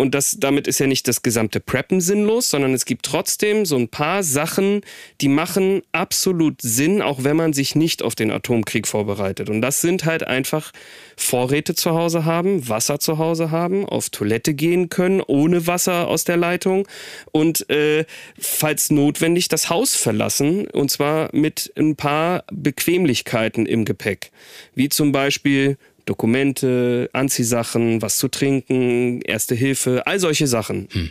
[0.00, 3.76] und das, damit ist ja nicht das gesamte Preppen sinnlos, sondern es gibt trotzdem so
[3.76, 4.80] ein paar Sachen,
[5.20, 9.50] die machen absolut Sinn, auch wenn man sich nicht auf den Atomkrieg vorbereitet.
[9.50, 10.72] Und das sind halt einfach
[11.18, 16.24] Vorräte zu Hause haben, Wasser zu Hause haben, auf Toilette gehen können, ohne Wasser aus
[16.24, 16.88] der Leitung
[17.30, 18.06] und äh,
[18.38, 20.66] falls notwendig das Haus verlassen.
[20.68, 24.30] Und zwar mit ein paar Bequemlichkeiten im Gepäck.
[24.74, 25.76] Wie zum Beispiel
[26.10, 30.88] Dokumente, Anziehsachen, was zu trinken, Erste Hilfe, all solche Sachen.
[30.90, 31.10] Hm.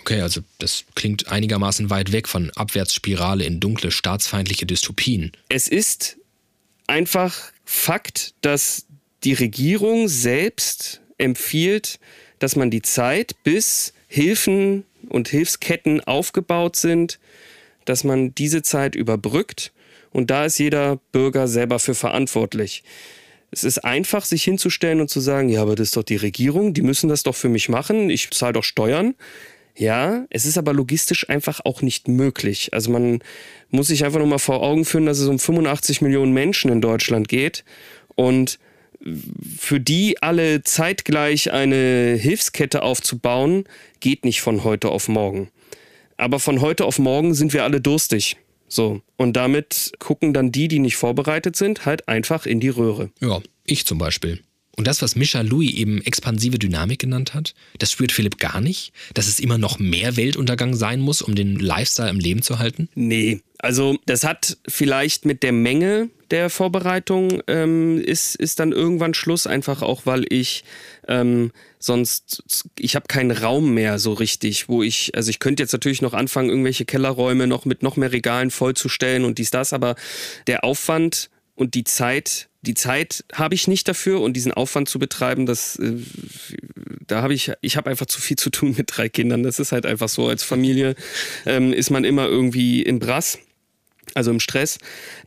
[0.00, 5.30] Okay, also das klingt einigermaßen weit weg von Abwärtsspirale in dunkle staatsfeindliche Dystopien.
[5.48, 6.16] Es ist
[6.88, 8.86] einfach Fakt, dass
[9.22, 12.00] die Regierung selbst empfiehlt,
[12.40, 17.20] dass man die Zeit, bis Hilfen und Hilfsketten aufgebaut sind,
[17.84, 19.70] dass man diese Zeit überbrückt.
[20.10, 22.82] Und da ist jeder Bürger selber für verantwortlich.
[23.52, 26.72] Es ist einfach, sich hinzustellen und zu sagen, ja, aber das ist doch die Regierung,
[26.72, 29.14] die müssen das doch für mich machen, ich zahle doch Steuern.
[29.76, 32.70] Ja, es ist aber logistisch einfach auch nicht möglich.
[32.72, 33.20] Also man
[33.70, 36.80] muss sich einfach nur mal vor Augen führen, dass es um 85 Millionen Menschen in
[36.80, 37.64] Deutschland geht
[38.14, 38.58] und
[39.58, 43.64] für die alle zeitgleich eine Hilfskette aufzubauen,
[44.00, 45.48] geht nicht von heute auf morgen.
[46.16, 48.36] Aber von heute auf morgen sind wir alle durstig.
[48.72, 49.02] So.
[49.18, 53.10] Und damit gucken dann die, die nicht vorbereitet sind, halt einfach in die Röhre.
[53.20, 54.40] Ja, ich zum Beispiel.
[54.76, 58.92] Und das, was Mischa Louis eben expansive Dynamik genannt hat, das spürt Philipp gar nicht,
[59.12, 62.88] dass es immer noch mehr Weltuntergang sein muss, um den Lifestyle im Leben zu halten?
[62.94, 69.12] Nee, also das hat vielleicht mit der Menge der Vorbereitung ähm, ist, ist dann irgendwann
[69.12, 70.64] Schluss, einfach auch, weil ich
[71.06, 72.42] ähm, sonst,
[72.78, 76.14] ich habe keinen Raum mehr so richtig, wo ich, also ich könnte jetzt natürlich noch
[76.14, 79.94] anfangen, irgendwelche Kellerräume noch mit noch mehr Regalen vollzustellen und dies, das, aber
[80.46, 84.98] der Aufwand und die Zeit, die Zeit habe ich nicht dafür und diesen Aufwand zu
[84.98, 85.94] betreiben, das, äh,
[87.06, 89.42] da habe ich, ich habe einfach zu viel zu tun mit drei Kindern.
[89.42, 90.28] Das ist halt einfach so.
[90.28, 90.94] Als Familie
[91.44, 93.38] ähm, ist man immer irgendwie im Brass
[94.14, 94.78] also im Stress.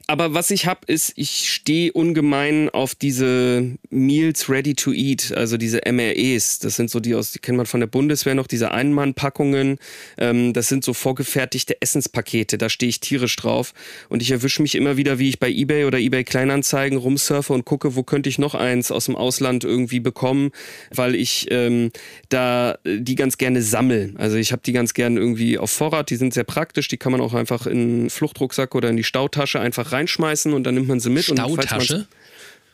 [0.07, 5.57] Aber was ich habe, ist, ich stehe ungemein auf diese Meals Ready to Eat, also
[5.57, 6.59] diese MREs.
[6.59, 9.79] Das sind so die aus, die kennt man von der Bundeswehr noch, diese Einmannpackungen.
[10.19, 13.73] Ähm, das sind so vorgefertigte Essenspakete, da stehe ich tierisch drauf.
[14.07, 17.65] Und ich erwische mich immer wieder, wie ich bei Ebay oder Ebay Kleinanzeigen rumsurfe und
[17.65, 20.51] gucke, wo könnte ich noch eins aus dem Ausland irgendwie bekommen,
[20.93, 21.91] weil ich ähm,
[22.29, 24.13] da die ganz gerne sammle.
[24.17, 27.11] Also ich habe die ganz gerne irgendwie auf Vorrat, die sind sehr praktisch, die kann
[27.11, 30.87] man auch einfach in einen Fluchtrucksack oder in die Stautasche einfach reinschmeißen und dann nimmt
[30.87, 31.25] man sie mit.
[31.25, 32.07] Stautasche?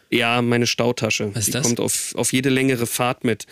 [0.09, 1.29] Ja, meine Stautasche.
[1.33, 1.63] Was ist die das?
[1.65, 3.45] kommt auf, auf jede längere Fahrt mit.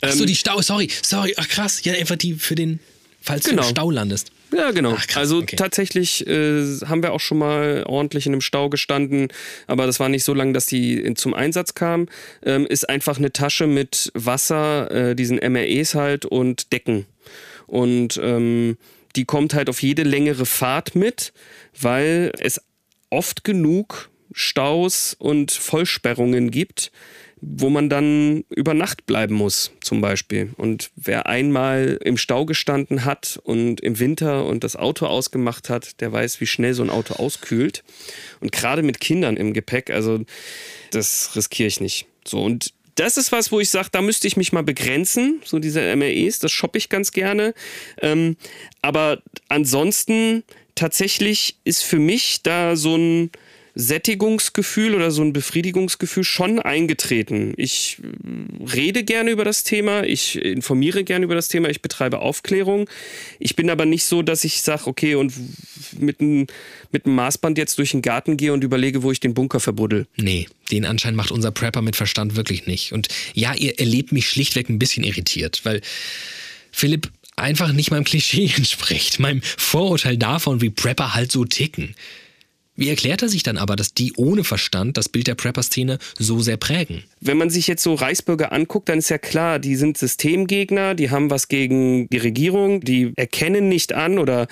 [0.00, 1.84] Ach so, Ähm, die Stau, sorry, sorry, ach krass.
[1.84, 2.80] Ja, einfach die für den,
[3.20, 3.62] falls Genau.
[3.62, 4.32] du im Stau landest.
[4.56, 4.94] Ja, genau.
[4.96, 5.56] Ach, krass, also okay.
[5.56, 9.28] tatsächlich äh, haben wir auch schon mal ordentlich in einem Stau gestanden,
[9.66, 12.08] aber das war nicht so lange, dass die in, zum Einsatz kam.
[12.44, 17.06] Ähm, ist einfach eine Tasche mit Wasser, äh, diesen MREs halt und Decken.
[17.66, 18.78] Und ähm,
[19.16, 21.32] die kommt halt auf jede längere Fahrt mit,
[21.80, 22.60] weil es
[23.10, 26.90] oft genug Staus und Vollsperrungen gibt,
[27.40, 30.50] wo man dann über Nacht bleiben muss, zum Beispiel.
[30.56, 36.00] Und wer einmal im Stau gestanden hat und im Winter und das Auto ausgemacht hat,
[36.00, 37.84] der weiß, wie schnell so ein Auto auskühlt.
[38.40, 40.24] Und gerade mit Kindern im Gepäck, also
[40.90, 42.06] das riskiere ich nicht.
[42.26, 45.58] So, und das ist was, wo ich sage, da müsste ich mich mal begrenzen, so
[45.58, 47.54] diese MREs, das shoppe ich ganz gerne.
[48.00, 48.36] Ähm,
[48.80, 50.42] aber ansonsten
[50.76, 53.30] tatsächlich ist für mich da so ein
[53.78, 57.52] Sättigungsgefühl oder so ein Befriedigungsgefühl schon eingetreten.
[57.58, 62.20] Ich äh, rede gerne über das Thema, ich informiere gerne über das Thema, ich betreibe
[62.20, 62.88] Aufklärung.
[63.38, 65.34] Ich bin aber nicht so, dass ich sage, okay, und
[65.98, 66.46] mit einem
[66.90, 70.06] mit Maßband jetzt durch den Garten gehe und überlege, wo ich den Bunker verbuddel.
[70.16, 72.92] Nee, den Anschein macht unser Prepper mit Verstand wirklich nicht.
[72.92, 75.82] Und ja, ihr erlebt mich schlichtweg ein bisschen irritiert, weil
[76.72, 81.94] Philipp einfach nicht meinem Klischee entspricht, meinem Vorurteil davon, wie Prepper halt so ticken.
[82.78, 86.40] Wie erklärt er sich dann aber, dass die ohne Verstand das Bild der Prepper-Szene so
[86.40, 87.04] sehr prägen?
[87.20, 91.10] Wenn man sich jetzt so Reichsbürger anguckt, dann ist ja klar, die sind Systemgegner, die
[91.10, 94.46] haben was gegen die Regierung, die erkennen nicht an oder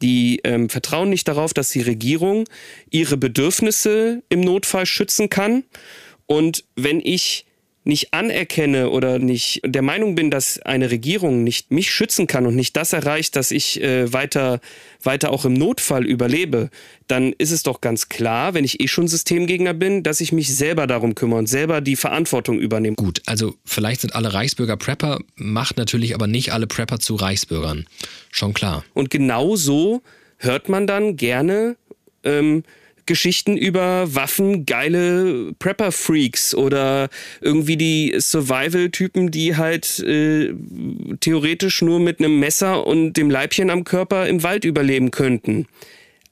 [0.00, 2.44] die ähm, vertrauen nicht darauf, dass die Regierung
[2.90, 5.62] ihre Bedürfnisse im Notfall schützen kann.
[6.24, 7.44] Und wenn ich
[7.86, 12.56] nicht anerkenne oder nicht der Meinung bin, dass eine Regierung nicht mich schützen kann und
[12.56, 14.60] nicht das erreicht, dass ich äh, weiter,
[15.02, 16.70] weiter auch im Notfall überlebe,
[17.06, 20.54] dann ist es doch ganz klar, wenn ich eh schon Systemgegner bin, dass ich mich
[20.54, 22.96] selber darum kümmere und selber die Verantwortung übernehme.
[22.96, 27.86] Gut, also vielleicht sind alle Reichsbürger Prepper, macht natürlich aber nicht alle Prepper zu Reichsbürgern.
[28.32, 28.84] Schon klar.
[28.94, 30.02] Und genau so
[30.38, 31.76] hört man dann gerne
[32.24, 32.64] ähm,
[33.06, 37.08] Geschichten über Waffen, geile Prepper-Freaks oder
[37.40, 40.52] irgendwie die Survival-Typen, die halt äh,
[41.20, 45.66] theoretisch nur mit einem Messer und dem Leibchen am Körper im Wald überleben könnten.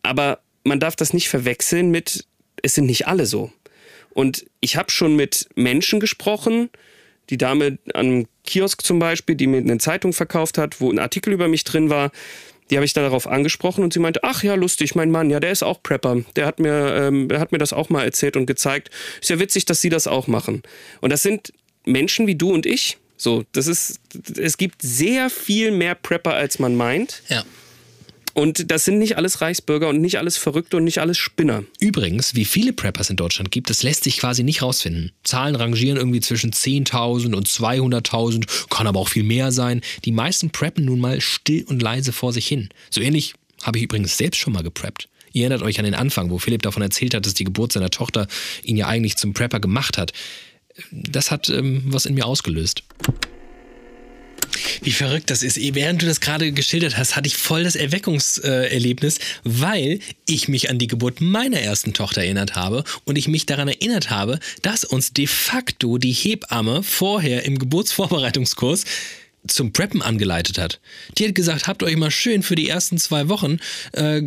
[0.03, 2.27] Aber man darf das nicht verwechseln mit,
[2.63, 3.53] es sind nicht alle so.
[4.11, 6.71] Und ich habe schon mit Menschen gesprochen,
[7.31, 11.33] die Dame am Kiosk zum Beispiel, die mir eine Zeitung verkauft hat, wo ein Artikel
[11.33, 12.11] über mich drin war,
[12.71, 15.53] die habe ich darauf angesprochen und sie meinte, ach ja, lustig, mein Mann, ja, der
[15.53, 16.23] ist auch Prepper.
[16.37, 18.91] Der hat mir, ähm, der hat mir das auch mal erzählt und gezeigt.
[19.21, 20.63] Ist ja witzig, dass sie das auch machen.
[21.01, 21.53] Und das sind
[21.85, 22.99] Menschen wie du und ich.
[23.17, 24.01] So, das ist,
[24.37, 27.23] es gibt sehr viel mehr Prepper, als man meint.
[27.29, 27.45] Ja.
[28.35, 31.63] Und das sind nicht alles Reichsbürger und nicht alles Verrückte und nicht alles Spinner.
[31.79, 35.13] Übrigens, wie viele Preppers in Deutschland gibt, das lässt sich quasi nicht rausfinden.
[35.23, 39.81] Zahlen rangieren irgendwie zwischen 10.000 und 200.000, kann aber auch viel mehr sein.
[40.05, 42.71] Die meisten preppen nun mal still und leise vor sich hin.
[42.91, 45.09] So ähnlich habe ich übrigens selbst schon mal gepreppt.
[45.33, 47.91] Ihr erinnert euch an den Anfang, wo Philipp davon erzählt hat, dass die Geburt seiner
[47.91, 48.27] Tochter
[48.65, 50.13] ihn ja eigentlich zum Prepper gemacht hat.
[50.91, 52.83] Das hat ähm, was in mir ausgelöst.
[54.83, 55.59] Wie verrückt das ist.
[55.75, 60.79] Während du das gerade geschildert hast, hatte ich voll das Erweckungserlebnis, weil ich mich an
[60.79, 65.13] die Geburt meiner ersten Tochter erinnert habe und ich mich daran erinnert habe, dass uns
[65.13, 68.85] de facto die Hebamme vorher im Geburtsvorbereitungskurs
[69.47, 70.81] zum Preppen angeleitet hat.
[71.19, 73.59] Die hat gesagt, habt euch mal schön für die ersten zwei Wochen
[73.93, 74.23] äh,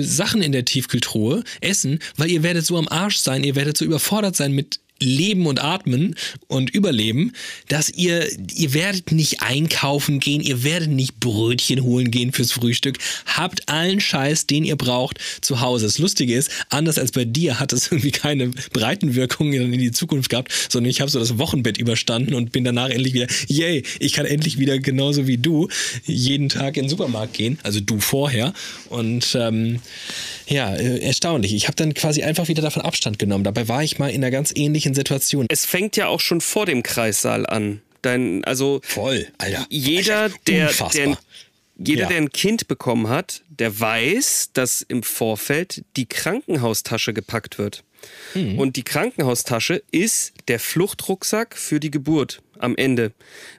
[0.00, 3.84] Sachen in der Tiefkühltruhe essen, weil ihr werdet so am Arsch sein, ihr werdet so
[3.84, 6.14] überfordert sein mit Leben und Atmen
[6.46, 7.32] und Überleben,
[7.68, 12.98] dass ihr, ihr werdet nicht einkaufen gehen, ihr werdet nicht Brötchen holen gehen fürs Frühstück,
[13.26, 15.86] habt allen Scheiß, den ihr braucht, zu Hause.
[15.86, 20.30] Das Lustige ist, anders als bei dir hat es irgendwie keine Breitenwirkung in die Zukunft
[20.30, 24.12] gehabt, sondern ich habe so das Wochenbett überstanden und bin danach endlich wieder, yay, ich
[24.12, 25.68] kann endlich wieder genauso wie du
[26.04, 28.52] jeden Tag in den Supermarkt gehen, also du vorher
[28.88, 29.80] und ähm,
[30.48, 31.54] ja, äh, erstaunlich.
[31.54, 33.44] Ich habe dann quasi einfach wieder davon Abstand genommen.
[33.44, 35.46] Dabei war ich mal in einer ganz ähnlichen Situation.
[35.48, 37.82] Es fängt ja auch schon vor dem Kreissaal an.
[38.02, 39.66] Dein, also voll, Alter.
[39.70, 41.18] Jeder, der, der,
[41.78, 42.08] jeder, ja.
[42.08, 47.84] der ein Kind bekommen hat, der weiß, dass im Vorfeld die Krankenhaustasche gepackt wird.
[48.34, 48.58] Mhm.
[48.58, 53.12] Und die Krankenhaustasche ist der Fluchtrucksack für die Geburt am Ende,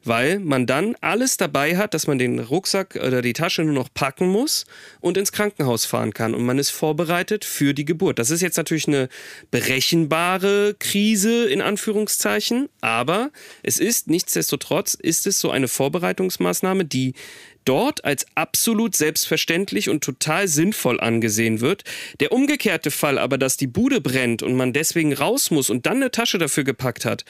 [0.04, 3.90] weil man dann alles dabei hat, dass man den Rucksack oder die Tasche nur noch
[3.94, 4.66] packen muss
[5.00, 8.20] und ins Krankenhaus fahren kann und man ist vorbereitet für die Geburt.
[8.20, 9.10] Das ist jetzt natürlich eine
[9.52, 13.32] berechenbare Krise in Anführungszeichen, aber
[13.64, 17.14] es ist nichtsdestotrotz ist es so eine Vorbereitungsmaßnahme, die
[17.66, 21.84] dort als absolut selbstverständlich und total sinnvoll angesehen wird.
[22.20, 25.98] Der umgekehrte Fall aber, dass die Bude brennt und man deswegen raus muss und dann
[25.98, 27.26] eine Tasche dafür gepackt hat,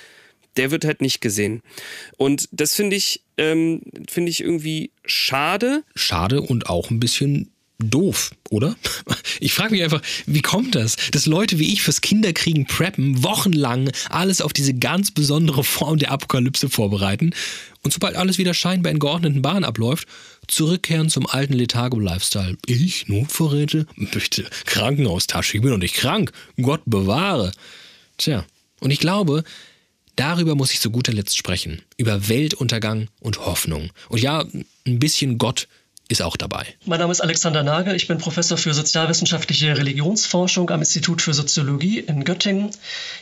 [0.60, 1.62] der wird halt nicht gesehen.
[2.18, 5.84] Und das finde ich, ähm, finde ich irgendwie schade.
[5.96, 8.76] Schade und auch ein bisschen doof, oder?
[9.42, 13.90] Ich frage mich einfach, wie kommt das, dass Leute wie ich fürs Kinderkriegen preppen, wochenlang
[14.10, 17.32] alles auf diese ganz besondere Form der Apokalypse vorbereiten
[17.82, 20.10] und sobald alles wieder scheinbar in geordneten Bahnen abläuft,
[20.48, 22.58] zurückkehren zum alten Lethargo-Lifestyle.
[22.66, 23.88] Ich, Notvorräte?
[23.96, 26.34] Bitte, Krankenhaustasche, ich bin doch nicht krank.
[26.62, 27.54] Gott bewahre.
[28.18, 28.46] Tja,
[28.82, 29.46] und ich glaube,
[30.20, 31.82] darüber muss ich zu guter Letzt sprechen.
[31.98, 33.92] Über Weltuntergang und Hoffnung.
[34.10, 34.44] Und ja,
[34.86, 35.68] ein bisschen Gott
[36.10, 36.66] ist auch dabei.
[36.86, 37.96] Mein Name ist Alexander Nagel.
[37.96, 42.72] Ich bin Professor für sozialwissenschaftliche Religionsforschung am Institut für Soziologie in Göttingen.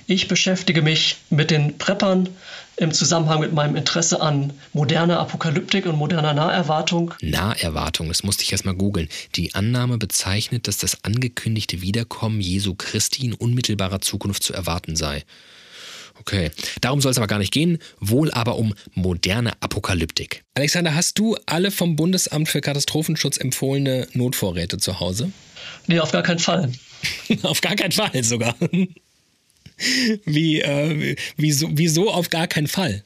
[0.07, 2.29] Ich beschäftige mich mit den Preppern
[2.77, 7.13] im Zusammenhang mit meinem Interesse an moderner Apokalyptik und moderner Naherwartung.
[7.21, 9.09] Naherwartung, das musste ich erstmal googeln.
[9.35, 15.25] Die Annahme bezeichnet, dass das angekündigte Wiederkommen Jesu Christi in unmittelbarer Zukunft zu erwarten sei.
[16.19, 16.51] Okay,
[16.81, 20.43] darum soll es aber gar nicht gehen, wohl aber um moderne Apokalyptik.
[20.55, 25.31] Alexander, hast du alle vom Bundesamt für Katastrophenschutz empfohlene Notvorräte zu Hause?
[25.87, 26.71] Nee, auf gar keinen Fall.
[27.43, 28.55] auf gar keinen Fall sogar.
[30.25, 33.03] Wie, äh, wieso, wieso auf gar keinen Fall?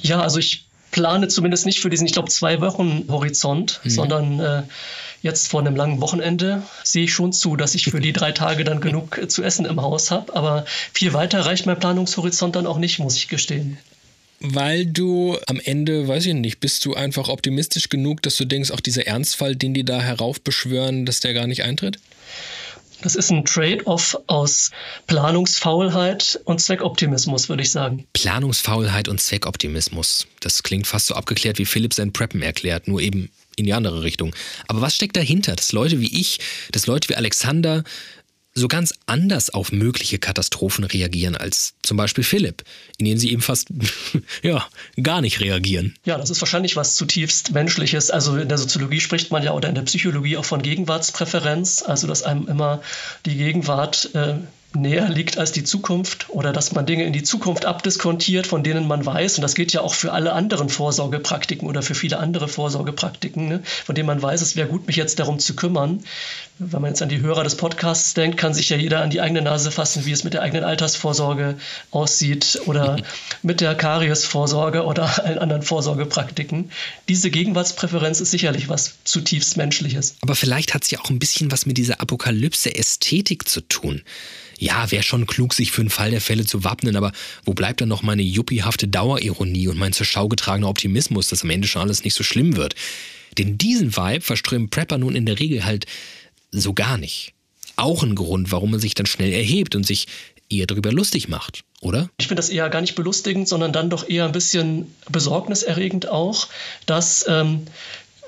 [0.00, 3.90] Ja, also ich plane zumindest nicht für diesen, ich glaube, zwei Wochen Horizont, mhm.
[3.90, 4.62] sondern äh,
[5.26, 8.64] jetzt vor einem langen Wochenende sehe ich schon zu, dass ich für die drei Tage
[8.64, 10.34] dann genug äh, zu essen im Haus habe.
[10.34, 13.76] Aber viel weiter reicht mein Planungshorizont dann auch nicht, muss ich gestehen.
[14.40, 18.70] Weil du am Ende, weiß ich nicht, bist du einfach optimistisch genug, dass du denkst,
[18.70, 21.98] auch dieser Ernstfall, den die da heraufbeschwören, dass der gar nicht eintritt?
[23.02, 24.70] Das ist ein Trade-off aus
[25.06, 28.06] Planungsfaulheit und Zweckoptimismus, würde ich sagen.
[28.14, 30.26] Planungsfaulheit und Zweckoptimismus.
[30.40, 34.02] Das klingt fast so abgeklärt, wie Philipp sein Preppen erklärt, nur eben in die andere
[34.02, 34.34] Richtung.
[34.68, 35.56] Aber was steckt dahinter?
[35.56, 36.38] Dass Leute wie ich,
[36.72, 37.84] dass Leute wie Alexander
[38.56, 42.64] so ganz anders auf mögliche Katastrophen reagieren als zum Beispiel Philipp,
[42.96, 43.68] indem sie eben fast
[44.42, 44.66] ja,
[45.00, 45.94] gar nicht reagieren.
[46.06, 48.10] Ja, das ist wahrscheinlich was zutiefst Menschliches.
[48.10, 52.06] Also in der Soziologie spricht man ja oder in der Psychologie auch von Gegenwartspräferenz, also
[52.06, 52.80] dass einem immer
[53.26, 54.36] die Gegenwart äh,
[54.80, 58.86] näher liegt als die Zukunft oder dass man Dinge in die Zukunft abdiskontiert, von denen
[58.86, 62.48] man weiß, und das gilt ja auch für alle anderen Vorsorgepraktiken oder für viele andere
[62.48, 66.02] Vorsorgepraktiken, ne, von denen man weiß, es wäre gut, mich jetzt darum zu kümmern.
[66.58, 69.20] Wenn man jetzt an die Hörer des Podcasts denkt, kann sich ja jeder an die
[69.20, 71.56] eigene Nase fassen, wie es mit der eigenen Altersvorsorge
[71.90, 72.96] aussieht oder
[73.42, 76.70] mit der Kariesvorsorge oder allen anderen Vorsorgepraktiken.
[77.08, 80.16] Diese Gegenwartspräferenz ist sicherlich was zutiefst Menschliches.
[80.22, 84.02] Aber vielleicht hat es ja auch ein bisschen was mit dieser Apokalypse-Ästhetik zu tun
[84.58, 87.12] ja, wäre schon klug, sich für den Fall der Fälle zu wappnen, aber
[87.44, 91.50] wo bleibt dann noch meine juppiehafte Dauerironie und mein zur Schau getragener Optimismus, dass am
[91.50, 92.74] Ende schon alles nicht so schlimm wird?
[93.38, 95.86] Denn diesen Vibe verströmen Prepper nun in der Regel halt
[96.50, 97.34] so gar nicht.
[97.76, 100.06] Auch ein Grund, warum man sich dann schnell erhebt und sich
[100.48, 102.08] eher darüber lustig macht, oder?
[102.18, 106.48] Ich finde das eher gar nicht belustigend, sondern dann doch eher ein bisschen besorgniserregend auch,
[106.86, 107.66] dass ähm,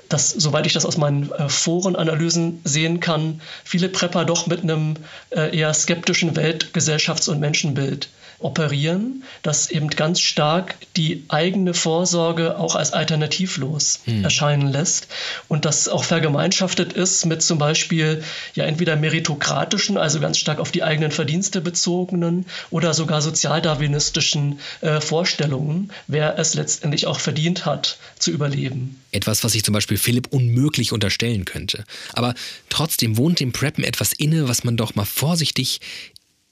[0.09, 4.95] dass, soweit ich das aus meinen äh, Forenanalysen sehen kann, viele Prepper doch mit einem
[5.31, 8.09] äh, eher skeptischen Welt-, Gesellschafts- und Menschenbild
[8.41, 14.23] operieren, das eben ganz stark die eigene Vorsorge auch als alternativlos hm.
[14.23, 15.09] erscheinen lässt
[15.49, 18.23] und das auch vergemeinschaftet ist mit zum Beispiel
[18.55, 25.01] ja entweder meritokratischen, also ganz stark auf die eigenen Verdienste bezogenen oder sogar sozialdarwinistischen äh,
[25.01, 29.01] Vorstellungen, wer es letztendlich auch verdient hat zu überleben.
[29.11, 31.85] Etwas, was ich zum Beispiel Philipp unmöglich unterstellen könnte.
[32.13, 32.35] Aber
[32.69, 35.81] trotzdem wohnt dem Preppen etwas inne, was man doch mal vorsichtig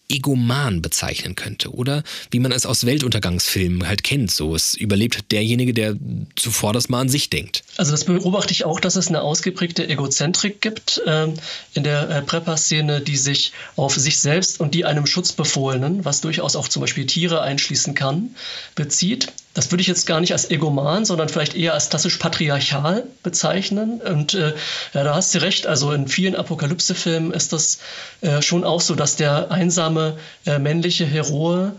[0.09, 1.73] Egoman bezeichnen könnte.
[1.73, 4.31] Oder wie man es aus Weltuntergangsfilmen halt kennt.
[4.31, 5.97] So, es überlebt derjenige, der
[6.37, 7.65] zuvor das mal an sich denkt.
[7.77, 11.29] Also das beobachte ich auch, dass es eine ausgeprägte Egozentrik gibt äh,
[11.75, 16.57] in der äh, Prepper-Szene, die sich auf sich selbst und die einem Schutzbefohlenen, was durchaus
[16.57, 18.35] auch zum Beispiel Tiere einschließen kann,
[18.75, 19.33] bezieht.
[19.57, 24.03] Das würde ich jetzt gar nicht als Egoman, sondern vielleicht eher als klassisch patriarchal bezeichnen.
[24.03, 24.55] Und äh,
[24.93, 25.67] ja, da hast du recht.
[25.67, 27.79] Also in vielen Apokalypse-Filmen ist das
[28.21, 31.73] äh, schon auch so, dass der einsame äh, männliche Heroe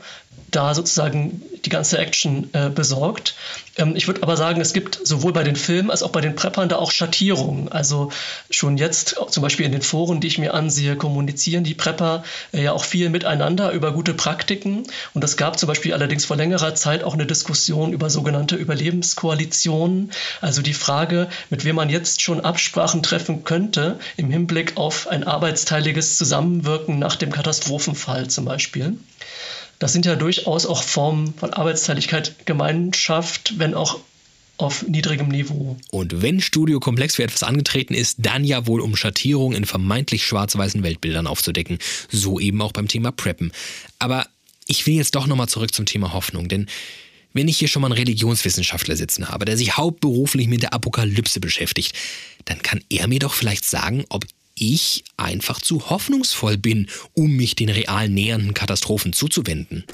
[0.51, 3.35] da sozusagen die ganze Action äh, besorgt.
[3.77, 6.35] Ähm, ich würde aber sagen, es gibt sowohl bei den Filmen als auch bei den
[6.35, 7.69] Preppern da auch Schattierungen.
[7.69, 8.11] Also
[8.49, 12.63] schon jetzt, zum Beispiel in den Foren, die ich mir ansehe, kommunizieren die Prepper äh,
[12.63, 14.83] ja auch viel miteinander über gute Praktiken.
[15.13, 20.11] Und es gab zum Beispiel allerdings vor längerer Zeit auch eine Diskussion über sogenannte Überlebenskoalitionen.
[20.41, 25.25] Also die Frage, mit wem man jetzt schon Absprachen treffen könnte im Hinblick auf ein
[25.25, 28.97] arbeitsteiliges Zusammenwirken nach dem Katastrophenfall zum Beispiel.
[29.79, 33.99] Das sind ja durchaus auch Formen von Arbeitsteiligkeit, Gemeinschaft, wenn auch
[34.57, 35.77] auf niedrigem Niveau.
[35.91, 40.25] Und wenn Studio Komplex für etwas angetreten ist, dann ja wohl um Schattierungen in vermeintlich
[40.25, 41.77] schwarz-weißen Weltbildern aufzudecken.
[42.09, 43.51] So eben auch beim Thema Preppen.
[43.99, 44.27] Aber
[44.65, 46.67] ich will jetzt doch nochmal zurück zum Thema Hoffnung, denn
[47.33, 51.39] wenn ich hier schon mal einen Religionswissenschaftler sitzen habe, der sich hauptberuflich mit der Apokalypse
[51.39, 51.93] beschäftigt,
[52.45, 54.25] dann kann er mir doch vielleicht sagen, ob
[54.57, 59.85] ich einfach zu hoffnungsvoll bin, um mich den real nähernden Katastrophen zuzuwenden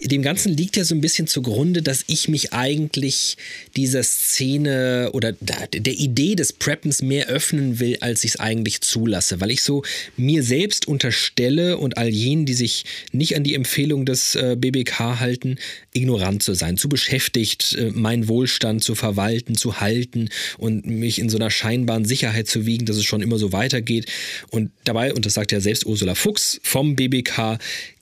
[0.00, 3.36] dem Ganzen liegt ja so ein bisschen zugrunde, dass ich mich eigentlich
[3.76, 9.40] dieser Szene oder der Idee des Preppens mehr öffnen will, als ich es eigentlich zulasse,
[9.40, 9.82] weil ich so
[10.16, 15.20] mir selbst unterstelle und all jenen, die sich nicht an die Empfehlung des äh, BBK
[15.20, 15.58] halten,
[15.92, 20.28] ignorant zu sein, zu beschäftigt, äh, meinen Wohlstand zu verwalten, zu halten
[20.58, 24.06] und mich in so einer scheinbaren Sicherheit zu wiegen, dass es schon immer so weitergeht.
[24.50, 27.58] Und dabei, und das sagt ja selbst Ursula Fuchs vom BBK,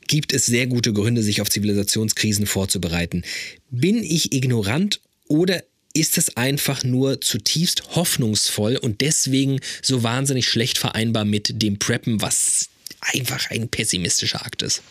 [0.08, 3.22] gibt es sehr gute Gründe, sich auf Zivilisationskrisen vorzubereiten.
[3.70, 10.76] Bin ich ignorant oder ist es einfach nur zutiefst hoffnungsvoll und deswegen so wahnsinnig schlecht
[10.78, 12.68] vereinbar mit dem Preppen, was
[13.00, 14.82] einfach ein pessimistischer Akt ist?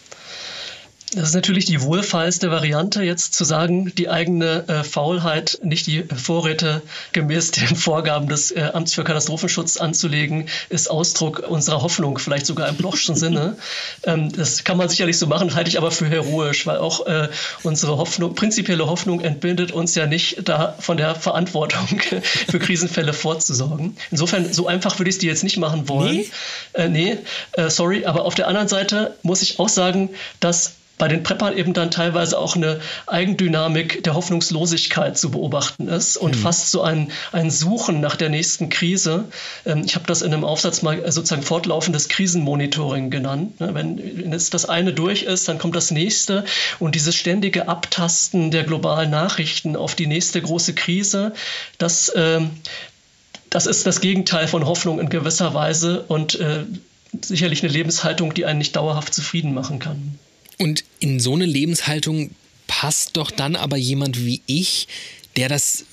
[1.15, 6.03] Das ist natürlich die wohlfeilste Variante, jetzt zu sagen, die eigene äh, Faulheit, nicht die
[6.03, 6.81] Vorräte
[7.13, 12.67] gemäß den Vorgaben des äh, Amts für Katastrophenschutz anzulegen, ist Ausdruck unserer Hoffnung, vielleicht sogar
[12.67, 13.55] im Blochschen Sinne.
[14.03, 17.29] Ähm, das kann man sicherlich so machen, halte ich aber für heroisch, weil auch äh,
[17.63, 22.01] unsere Hoffnung, prinzipielle Hoffnung entbindet uns ja nicht da von der Verantwortung
[22.49, 23.97] für Krisenfälle vorzusorgen.
[24.11, 26.17] Insofern, so einfach würde ich es dir jetzt nicht machen wollen.
[26.17, 26.29] Nee,
[26.73, 27.17] äh, nee
[27.53, 30.09] äh, sorry, aber auf der anderen Seite muss ich auch sagen,
[30.39, 36.17] dass bei den Preppern eben dann teilweise auch eine Eigendynamik der Hoffnungslosigkeit zu beobachten ist
[36.17, 36.39] und mhm.
[36.39, 39.25] fast so ein, ein Suchen nach der nächsten Krise.
[39.65, 43.59] Ähm, ich habe das in einem Aufsatz mal sozusagen fortlaufendes Krisenmonitoring genannt.
[43.59, 46.45] Ne, wenn, wenn jetzt das eine durch ist, dann kommt das nächste
[46.79, 51.33] und dieses ständige Abtasten der globalen Nachrichten auf die nächste große Krise,
[51.77, 52.51] das, ähm,
[53.49, 56.63] das ist das Gegenteil von Hoffnung in gewisser Weise und äh,
[57.21, 60.17] sicherlich eine Lebenshaltung, die einen nicht dauerhaft zufrieden machen kann.
[60.57, 62.31] Und in so eine Lebenshaltung
[62.67, 64.87] passt doch dann aber jemand wie ich,
[65.35, 65.85] der das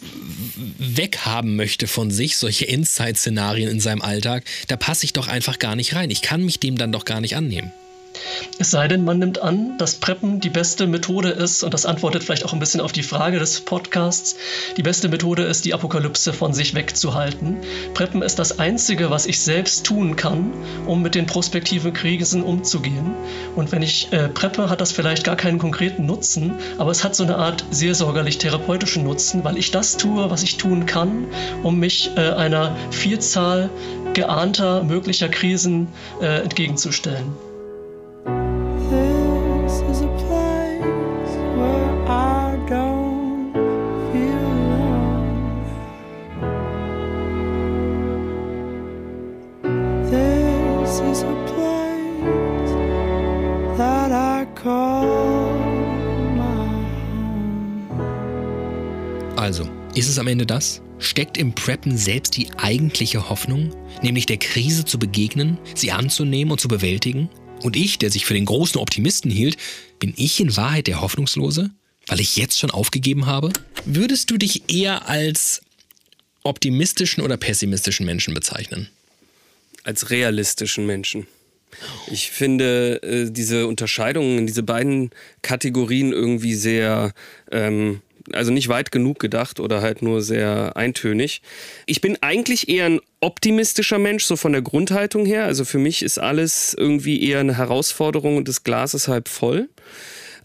[0.78, 5.74] weghaben möchte von sich, solche Endzeit-Szenarien in seinem Alltag, da passe ich doch einfach gar
[5.74, 6.10] nicht rein.
[6.10, 7.72] Ich kann mich dem dann doch gar nicht annehmen.
[8.58, 12.22] Es sei denn, man nimmt an, dass Preppen die beste Methode ist, und das antwortet
[12.22, 14.36] vielleicht auch ein bisschen auf die Frage des Podcasts,
[14.76, 17.56] die beste Methode ist, die Apokalypse von sich wegzuhalten.
[17.94, 20.52] Preppen ist das Einzige, was ich selbst tun kann,
[20.86, 23.14] um mit den prospektiven Krisen umzugehen.
[23.56, 27.16] Und wenn ich äh, preppe, hat das vielleicht gar keinen konkreten Nutzen, aber es hat
[27.16, 31.26] so eine Art seelsorgerlich-therapeutischen Nutzen, weil ich das tue, was ich tun kann,
[31.62, 33.70] um mich äh, einer Vielzahl
[34.14, 35.88] geahnter möglicher Krisen
[36.20, 37.32] äh, entgegenzustellen.
[60.02, 60.82] Ist es am Ende das?
[60.98, 63.72] Steckt im Preppen selbst die eigentliche Hoffnung,
[64.02, 67.30] nämlich der Krise zu begegnen, sie anzunehmen und zu bewältigen?
[67.62, 69.56] Und ich, der sich für den großen Optimisten hielt,
[70.00, 71.70] bin ich in Wahrheit der Hoffnungslose,
[72.08, 73.52] weil ich jetzt schon aufgegeben habe?
[73.84, 75.62] Würdest du dich eher als
[76.42, 78.88] optimistischen oder pessimistischen Menschen bezeichnen?
[79.84, 81.28] Als realistischen Menschen.
[82.10, 85.10] Ich finde äh, diese Unterscheidungen in diese beiden
[85.42, 87.14] Kategorien irgendwie sehr
[87.52, 91.42] ähm, also nicht weit genug gedacht oder halt nur sehr eintönig.
[91.86, 95.44] Ich bin eigentlich eher ein optimistischer Mensch, so von der Grundhaltung her.
[95.44, 99.68] Also für mich ist alles irgendwie eher eine Herausforderung und das Glas ist halb voll.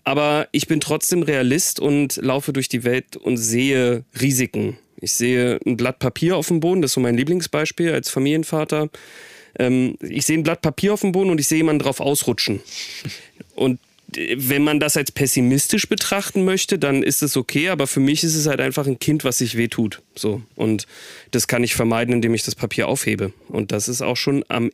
[0.03, 4.77] Aber ich bin trotzdem Realist und laufe durch die Welt und sehe Risiken.
[4.99, 8.89] Ich sehe ein Blatt Papier auf dem Boden, das ist so mein Lieblingsbeispiel als Familienvater.
[9.59, 12.61] Ähm, ich sehe ein Blatt Papier auf dem Boden und ich sehe jemanden drauf ausrutschen.
[13.55, 13.79] Und
[14.15, 18.35] wenn man das als pessimistisch betrachten möchte, dann ist es okay, aber für mich ist
[18.35, 20.01] es halt einfach ein Kind, was sich wehtut.
[20.15, 20.41] So.
[20.55, 20.87] Und
[21.31, 23.33] das kann ich vermeiden, indem ich das Papier aufhebe.
[23.49, 24.71] Und das ist auch schon am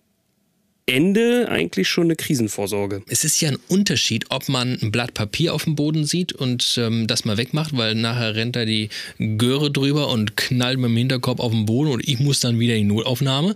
[0.86, 3.04] Ende eigentlich schon eine Krisenvorsorge.
[3.08, 6.78] Es ist ja ein Unterschied, ob man ein Blatt Papier auf dem Boden sieht und
[6.78, 8.90] ähm, das mal wegmacht, weil nachher rennt da die
[9.38, 12.76] Göre drüber und knallt mit dem Hinterkopf auf den Boden und ich muss dann wieder
[12.76, 13.56] in die Notaufnahme.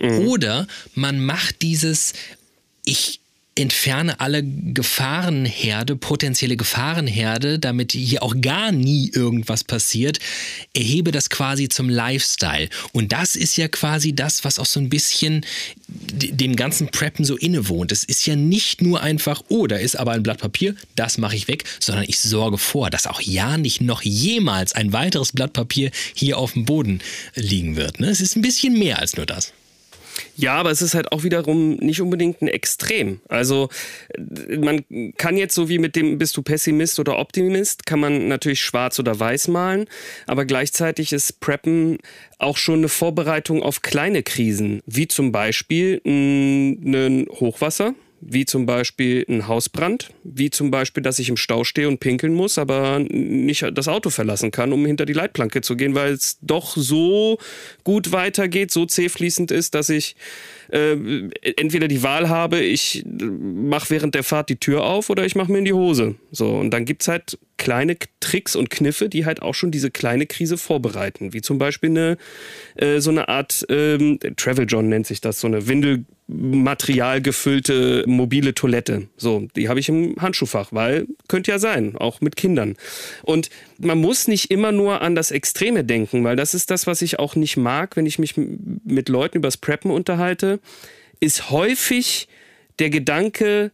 [0.00, 0.28] Mhm.
[0.28, 2.14] Oder man macht dieses,
[2.86, 3.20] ich
[3.54, 10.18] entferne alle Gefahrenherde, potenzielle Gefahrenherde, damit hier auch gar nie irgendwas passiert,
[10.74, 12.68] erhebe das quasi zum Lifestyle.
[12.92, 15.44] Und das ist ja quasi das, was auch so ein bisschen
[15.88, 17.92] dem ganzen Preppen so innewohnt.
[17.92, 21.36] Es ist ja nicht nur einfach, oh, da ist aber ein Blatt Papier, das mache
[21.36, 25.52] ich weg, sondern ich sorge vor, dass auch ja nicht noch jemals ein weiteres Blatt
[25.52, 27.00] Papier hier auf dem Boden
[27.34, 28.00] liegen wird.
[28.00, 28.08] Ne?
[28.08, 29.52] Es ist ein bisschen mehr als nur das.
[30.36, 33.20] Ja, aber es ist halt auch wiederum nicht unbedingt ein Extrem.
[33.28, 33.68] Also
[34.58, 34.84] man
[35.16, 38.98] kann jetzt so wie mit dem bist du Pessimist oder Optimist, kann man natürlich schwarz
[38.98, 39.86] oder weiß malen,
[40.26, 41.98] aber gleichzeitig ist Preppen
[42.38, 47.94] auch schon eine Vorbereitung auf kleine Krisen, wie zum Beispiel ein Hochwasser
[48.24, 52.34] wie zum Beispiel ein Hausbrand, wie zum Beispiel, dass ich im Stau stehe und pinkeln
[52.34, 56.38] muss, aber nicht das Auto verlassen kann, um hinter die Leitplanke zu gehen, weil es
[56.40, 57.38] doch so
[57.82, 60.14] gut weitergeht, so zähfließend ist, dass ich
[60.68, 60.96] äh,
[61.56, 65.50] entweder die Wahl habe, ich mache während der Fahrt die Tür auf oder ich mache
[65.50, 66.14] mir in die Hose.
[66.30, 69.90] So, und dann gibt es halt kleine Tricks und Kniffe, die halt auch schon diese
[69.90, 71.32] kleine Krise vorbereiten.
[71.32, 72.16] Wie zum Beispiel eine,
[72.76, 75.66] äh, so eine Art, ähm, Travel John nennt sich das, so eine
[76.32, 79.08] Windelmaterial gefüllte mobile Toilette.
[79.16, 82.76] So, die habe ich im Handschuhfach, weil könnte ja sein, auch mit Kindern.
[83.22, 87.02] Und man muss nicht immer nur an das Extreme denken, weil das ist das, was
[87.02, 90.60] ich auch nicht mag, wenn ich mich mit Leuten übers Preppen unterhalte,
[91.20, 92.28] ist häufig
[92.78, 93.70] der Gedanke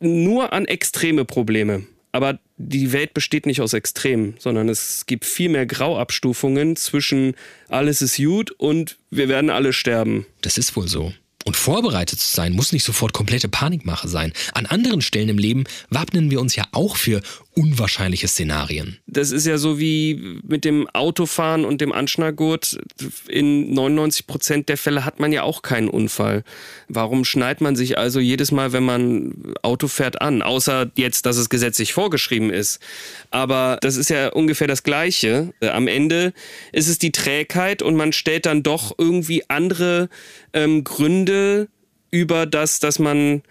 [0.00, 1.84] nur an extreme Probleme.
[2.12, 7.34] Aber die Welt besteht nicht aus Extremen, sondern es gibt viel mehr Grauabstufungen zwischen
[7.68, 10.26] alles ist gut und wir werden alle sterben.
[10.40, 11.12] Das ist wohl so.
[11.44, 14.32] Und vorbereitet zu sein muss nicht sofort komplette Panikmache sein.
[14.54, 17.20] An anderen Stellen im Leben wappnen wir uns ja auch für
[17.54, 18.98] unwahrscheinliche Szenarien.
[19.06, 22.78] Das ist ja so wie mit dem Autofahren und dem Anschnallgurt.
[23.28, 26.42] In 99 Prozent der Fälle hat man ja auch keinen Unfall.
[26.88, 30.42] Warum schneidet man sich also jedes Mal, wenn man Auto fährt, an?
[30.42, 32.80] Außer jetzt, dass es gesetzlich vorgeschrieben ist.
[33.30, 35.54] Aber das ist ja ungefähr das Gleiche.
[35.60, 36.32] Am Ende
[36.72, 40.08] ist es die Trägheit und man stellt dann doch irgendwie andere
[40.52, 41.68] ähm, Gründe
[42.10, 43.42] über das, dass man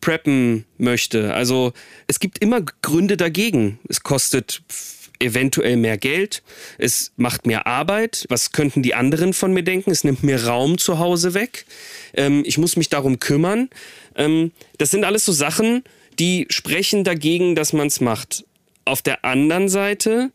[0.00, 1.34] preppen möchte.
[1.34, 1.72] Also
[2.06, 3.78] es gibt immer Gründe dagegen.
[3.88, 4.62] Es kostet
[5.20, 6.42] eventuell mehr Geld,
[6.78, 10.78] es macht mehr Arbeit, was könnten die anderen von mir denken, es nimmt mir Raum
[10.78, 11.66] zu Hause weg,
[12.14, 13.68] ähm, ich muss mich darum kümmern.
[14.14, 15.82] Ähm, das sind alles so Sachen,
[16.18, 18.44] die sprechen dagegen, dass man es macht.
[18.84, 20.30] Auf der anderen Seite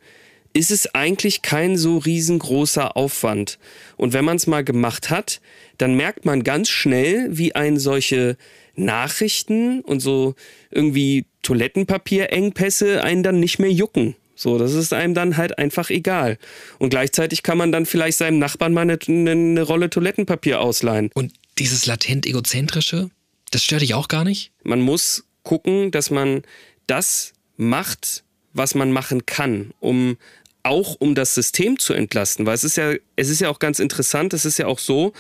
[0.54, 3.58] ist es eigentlich kein so riesengroßer Aufwand.
[3.98, 5.42] Und wenn man es mal gemacht hat,
[5.78, 8.38] dann merkt man ganz schnell, wie ein solche
[8.76, 10.36] Nachrichten und so
[10.72, 14.16] irgendwie Toilettenpapierengpässe einen dann nicht mehr jucken.
[14.36, 16.38] So, das ist einem dann halt einfach egal.
[16.80, 21.12] Und gleichzeitig kann man dann vielleicht seinem Nachbarn mal eine, eine Rolle Toilettenpapier ausleihen.
[21.14, 23.10] Und dieses latent egozentrische,
[23.52, 24.52] das stört dich auch gar nicht?
[24.64, 26.42] Man muss gucken, dass man
[26.88, 30.18] das macht, was man machen kann, um
[30.64, 33.80] auch um das System zu entlasten, weil es ist ja es ist ja auch ganz
[33.80, 35.12] interessant, es ist ja auch so,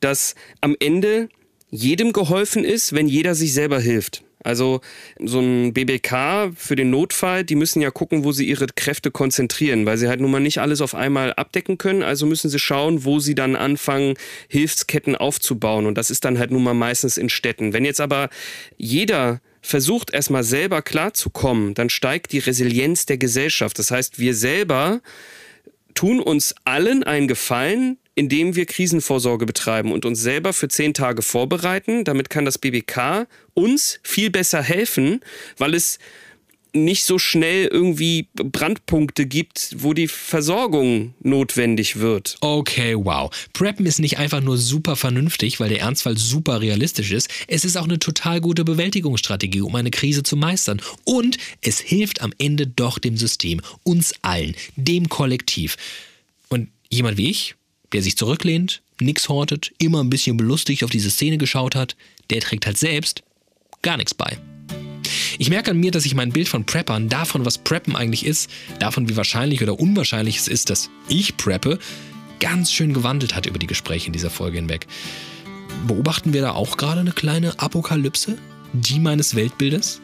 [0.00, 1.28] dass am Ende
[1.70, 4.22] jedem geholfen ist, wenn jeder sich selber hilft.
[4.44, 4.80] Also
[5.22, 9.84] so ein BBK für den Notfall, die müssen ja gucken, wo sie ihre Kräfte konzentrieren,
[9.84, 12.02] weil sie halt nun mal nicht alles auf einmal abdecken können.
[12.02, 14.14] Also müssen sie schauen, wo sie dann anfangen,
[14.48, 15.86] Hilfsketten aufzubauen.
[15.86, 17.72] Und das ist dann halt nun mal meistens in Städten.
[17.72, 18.30] Wenn jetzt aber
[18.76, 23.78] jeder versucht erstmal selber klarzukommen, dann steigt die Resilienz der Gesellschaft.
[23.78, 25.00] Das heißt, wir selber
[25.94, 31.22] tun uns allen einen Gefallen, indem wir Krisenvorsorge betreiben und uns selber für zehn Tage
[31.22, 32.02] vorbereiten.
[32.02, 35.20] Damit kann das BBK uns viel besser helfen,
[35.56, 36.00] weil es
[36.72, 42.38] nicht so schnell irgendwie Brandpunkte gibt, wo die Versorgung notwendig wird.
[42.40, 43.30] Okay, wow.
[43.52, 47.30] Preppen ist nicht einfach nur super vernünftig, weil der Ernstfall super realistisch ist.
[47.46, 50.82] Es ist auch eine total gute Bewältigungsstrategie, um eine Krise zu meistern.
[51.04, 55.76] Und es hilft am Ende doch dem System, uns allen, dem Kollektiv.
[56.48, 57.54] Und jemand wie ich,
[57.92, 61.96] der sich zurücklehnt, nichts hortet, immer ein bisschen belustigt auf diese Szene geschaut hat,
[62.30, 63.22] der trägt halt selbst
[63.82, 64.38] gar nichts bei.
[65.38, 68.50] Ich merke an mir, dass sich mein Bild von Preppern, davon, was Preppen eigentlich ist,
[68.80, 71.78] davon, wie wahrscheinlich oder unwahrscheinlich es ist, dass ich preppe,
[72.40, 74.86] ganz schön gewandelt hat über die Gespräche in dieser Folge hinweg.
[75.86, 78.36] Beobachten wir da auch gerade eine kleine Apokalypse?
[78.72, 80.00] Die meines Weltbildes?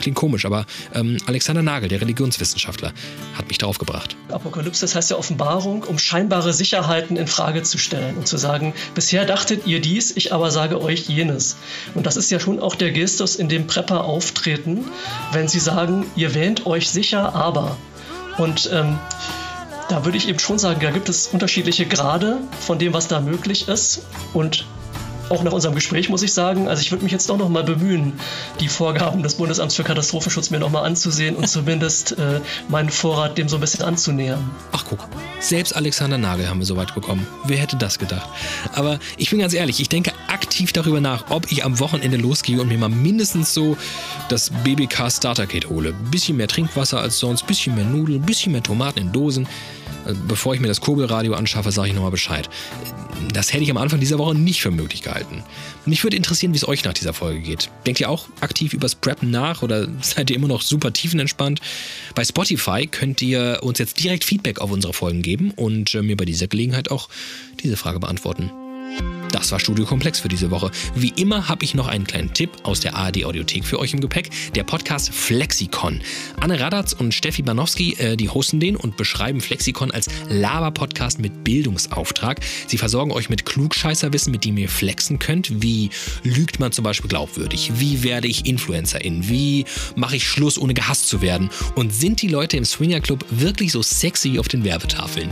[0.00, 2.92] Klingt komisch, aber ähm, Alexander Nagel, der Religionswissenschaftler,
[3.34, 4.16] hat mich darauf gebracht.
[4.30, 8.72] Apokalypse, das heißt ja Offenbarung, um scheinbare Sicherheiten in Frage zu stellen und zu sagen,
[8.94, 11.56] bisher dachtet ihr dies, ich aber sage euch jenes.
[11.94, 14.86] Und das ist ja schon auch der Gestus, in dem Prepper auftreten,
[15.32, 17.76] wenn sie sagen, ihr wähnt euch sicher, aber.
[18.38, 18.98] Und ähm,
[19.90, 23.20] da würde ich eben schon sagen, da gibt es unterschiedliche Grade von dem, was da
[23.20, 24.02] möglich ist.
[24.32, 24.64] Und
[25.30, 27.62] auch nach unserem Gespräch muss ich sagen, also ich würde mich jetzt doch noch mal
[27.62, 28.12] bemühen,
[28.58, 33.38] die Vorgaben des Bundesamts für Katastrophenschutz mir noch mal anzusehen und zumindest äh, meinen Vorrat
[33.38, 34.50] dem so ein bisschen anzunähern.
[34.72, 35.08] Ach guck,
[35.38, 37.26] selbst Alexander Nagel haben wir so weit bekommen.
[37.44, 38.28] Wer hätte das gedacht?
[38.72, 42.60] Aber ich bin ganz ehrlich, ich denke aktiv darüber nach, ob ich am Wochenende losgehe
[42.60, 43.76] und mir mal mindestens so
[44.28, 45.94] das BBK Starter Kit hole.
[46.10, 49.46] Bisschen mehr Trinkwasser als sonst, bisschen mehr Nudeln, bisschen mehr Tomaten in Dosen.
[50.06, 52.48] Äh, bevor ich mir das Kurbelradio anschaffe, sage ich nochmal Bescheid.
[53.32, 55.19] Das hätte ich am Anfang dieser Woche nicht für möglich gehalten.
[55.86, 57.70] Mich würde interessieren, wie es euch nach dieser Folge geht.
[57.86, 61.60] Denkt ihr auch aktiv übers Preppen nach oder seid ihr immer noch super tiefenentspannt?
[62.14, 66.16] Bei Spotify könnt ihr uns jetzt direkt Feedback auf unsere Folgen geben und äh, mir
[66.16, 67.08] bei dieser Gelegenheit auch
[67.62, 68.50] diese Frage beantworten.
[69.40, 70.70] Das war Studio Komplex für diese Woche.
[70.94, 74.00] Wie immer habe ich noch einen kleinen Tipp aus der ARD Audiothek für euch im
[74.00, 74.28] Gepäck.
[74.54, 76.02] Der Podcast Flexikon.
[76.38, 81.42] Anne Radatz und Steffi Banowski, äh, die hosten den und beschreiben Flexikon als Laber-Podcast mit
[81.42, 82.40] Bildungsauftrag.
[82.66, 85.62] Sie versorgen euch mit Klugscheißerwissen, mit dem ihr flexen könnt.
[85.62, 85.88] Wie
[86.22, 87.72] lügt man zum Beispiel glaubwürdig?
[87.76, 89.26] Wie werde ich Influencerin?
[89.30, 89.64] Wie
[89.96, 91.48] mache ich Schluss, ohne gehasst zu werden?
[91.76, 95.30] Und sind die Leute im Swinger Club wirklich so sexy auf den Werbetafeln?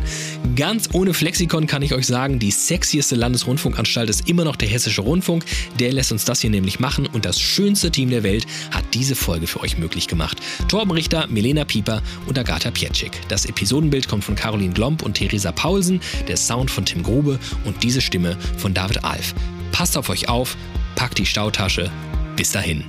[0.57, 4.69] Ganz ohne Flexikon kann ich euch sagen, die sexieste Landesrundfunkanstalt Anstalt ist immer noch der
[4.69, 5.45] Hessische Rundfunk.
[5.81, 9.17] Der lässt uns das hier nämlich machen und das schönste Team der Welt hat diese
[9.17, 10.39] Folge für euch möglich gemacht.
[10.69, 13.11] Torben Richter, Milena Pieper und Agatha Pietschik.
[13.29, 17.83] Das Episodenbild kommt von Caroline Glomb und Theresa Paulsen, der Sound von Tim Grube und
[17.83, 19.35] diese Stimme von David Alf.
[19.73, 20.57] Passt auf euch auf,
[20.95, 21.91] packt die Stautasche.
[22.37, 22.85] Bis dahin.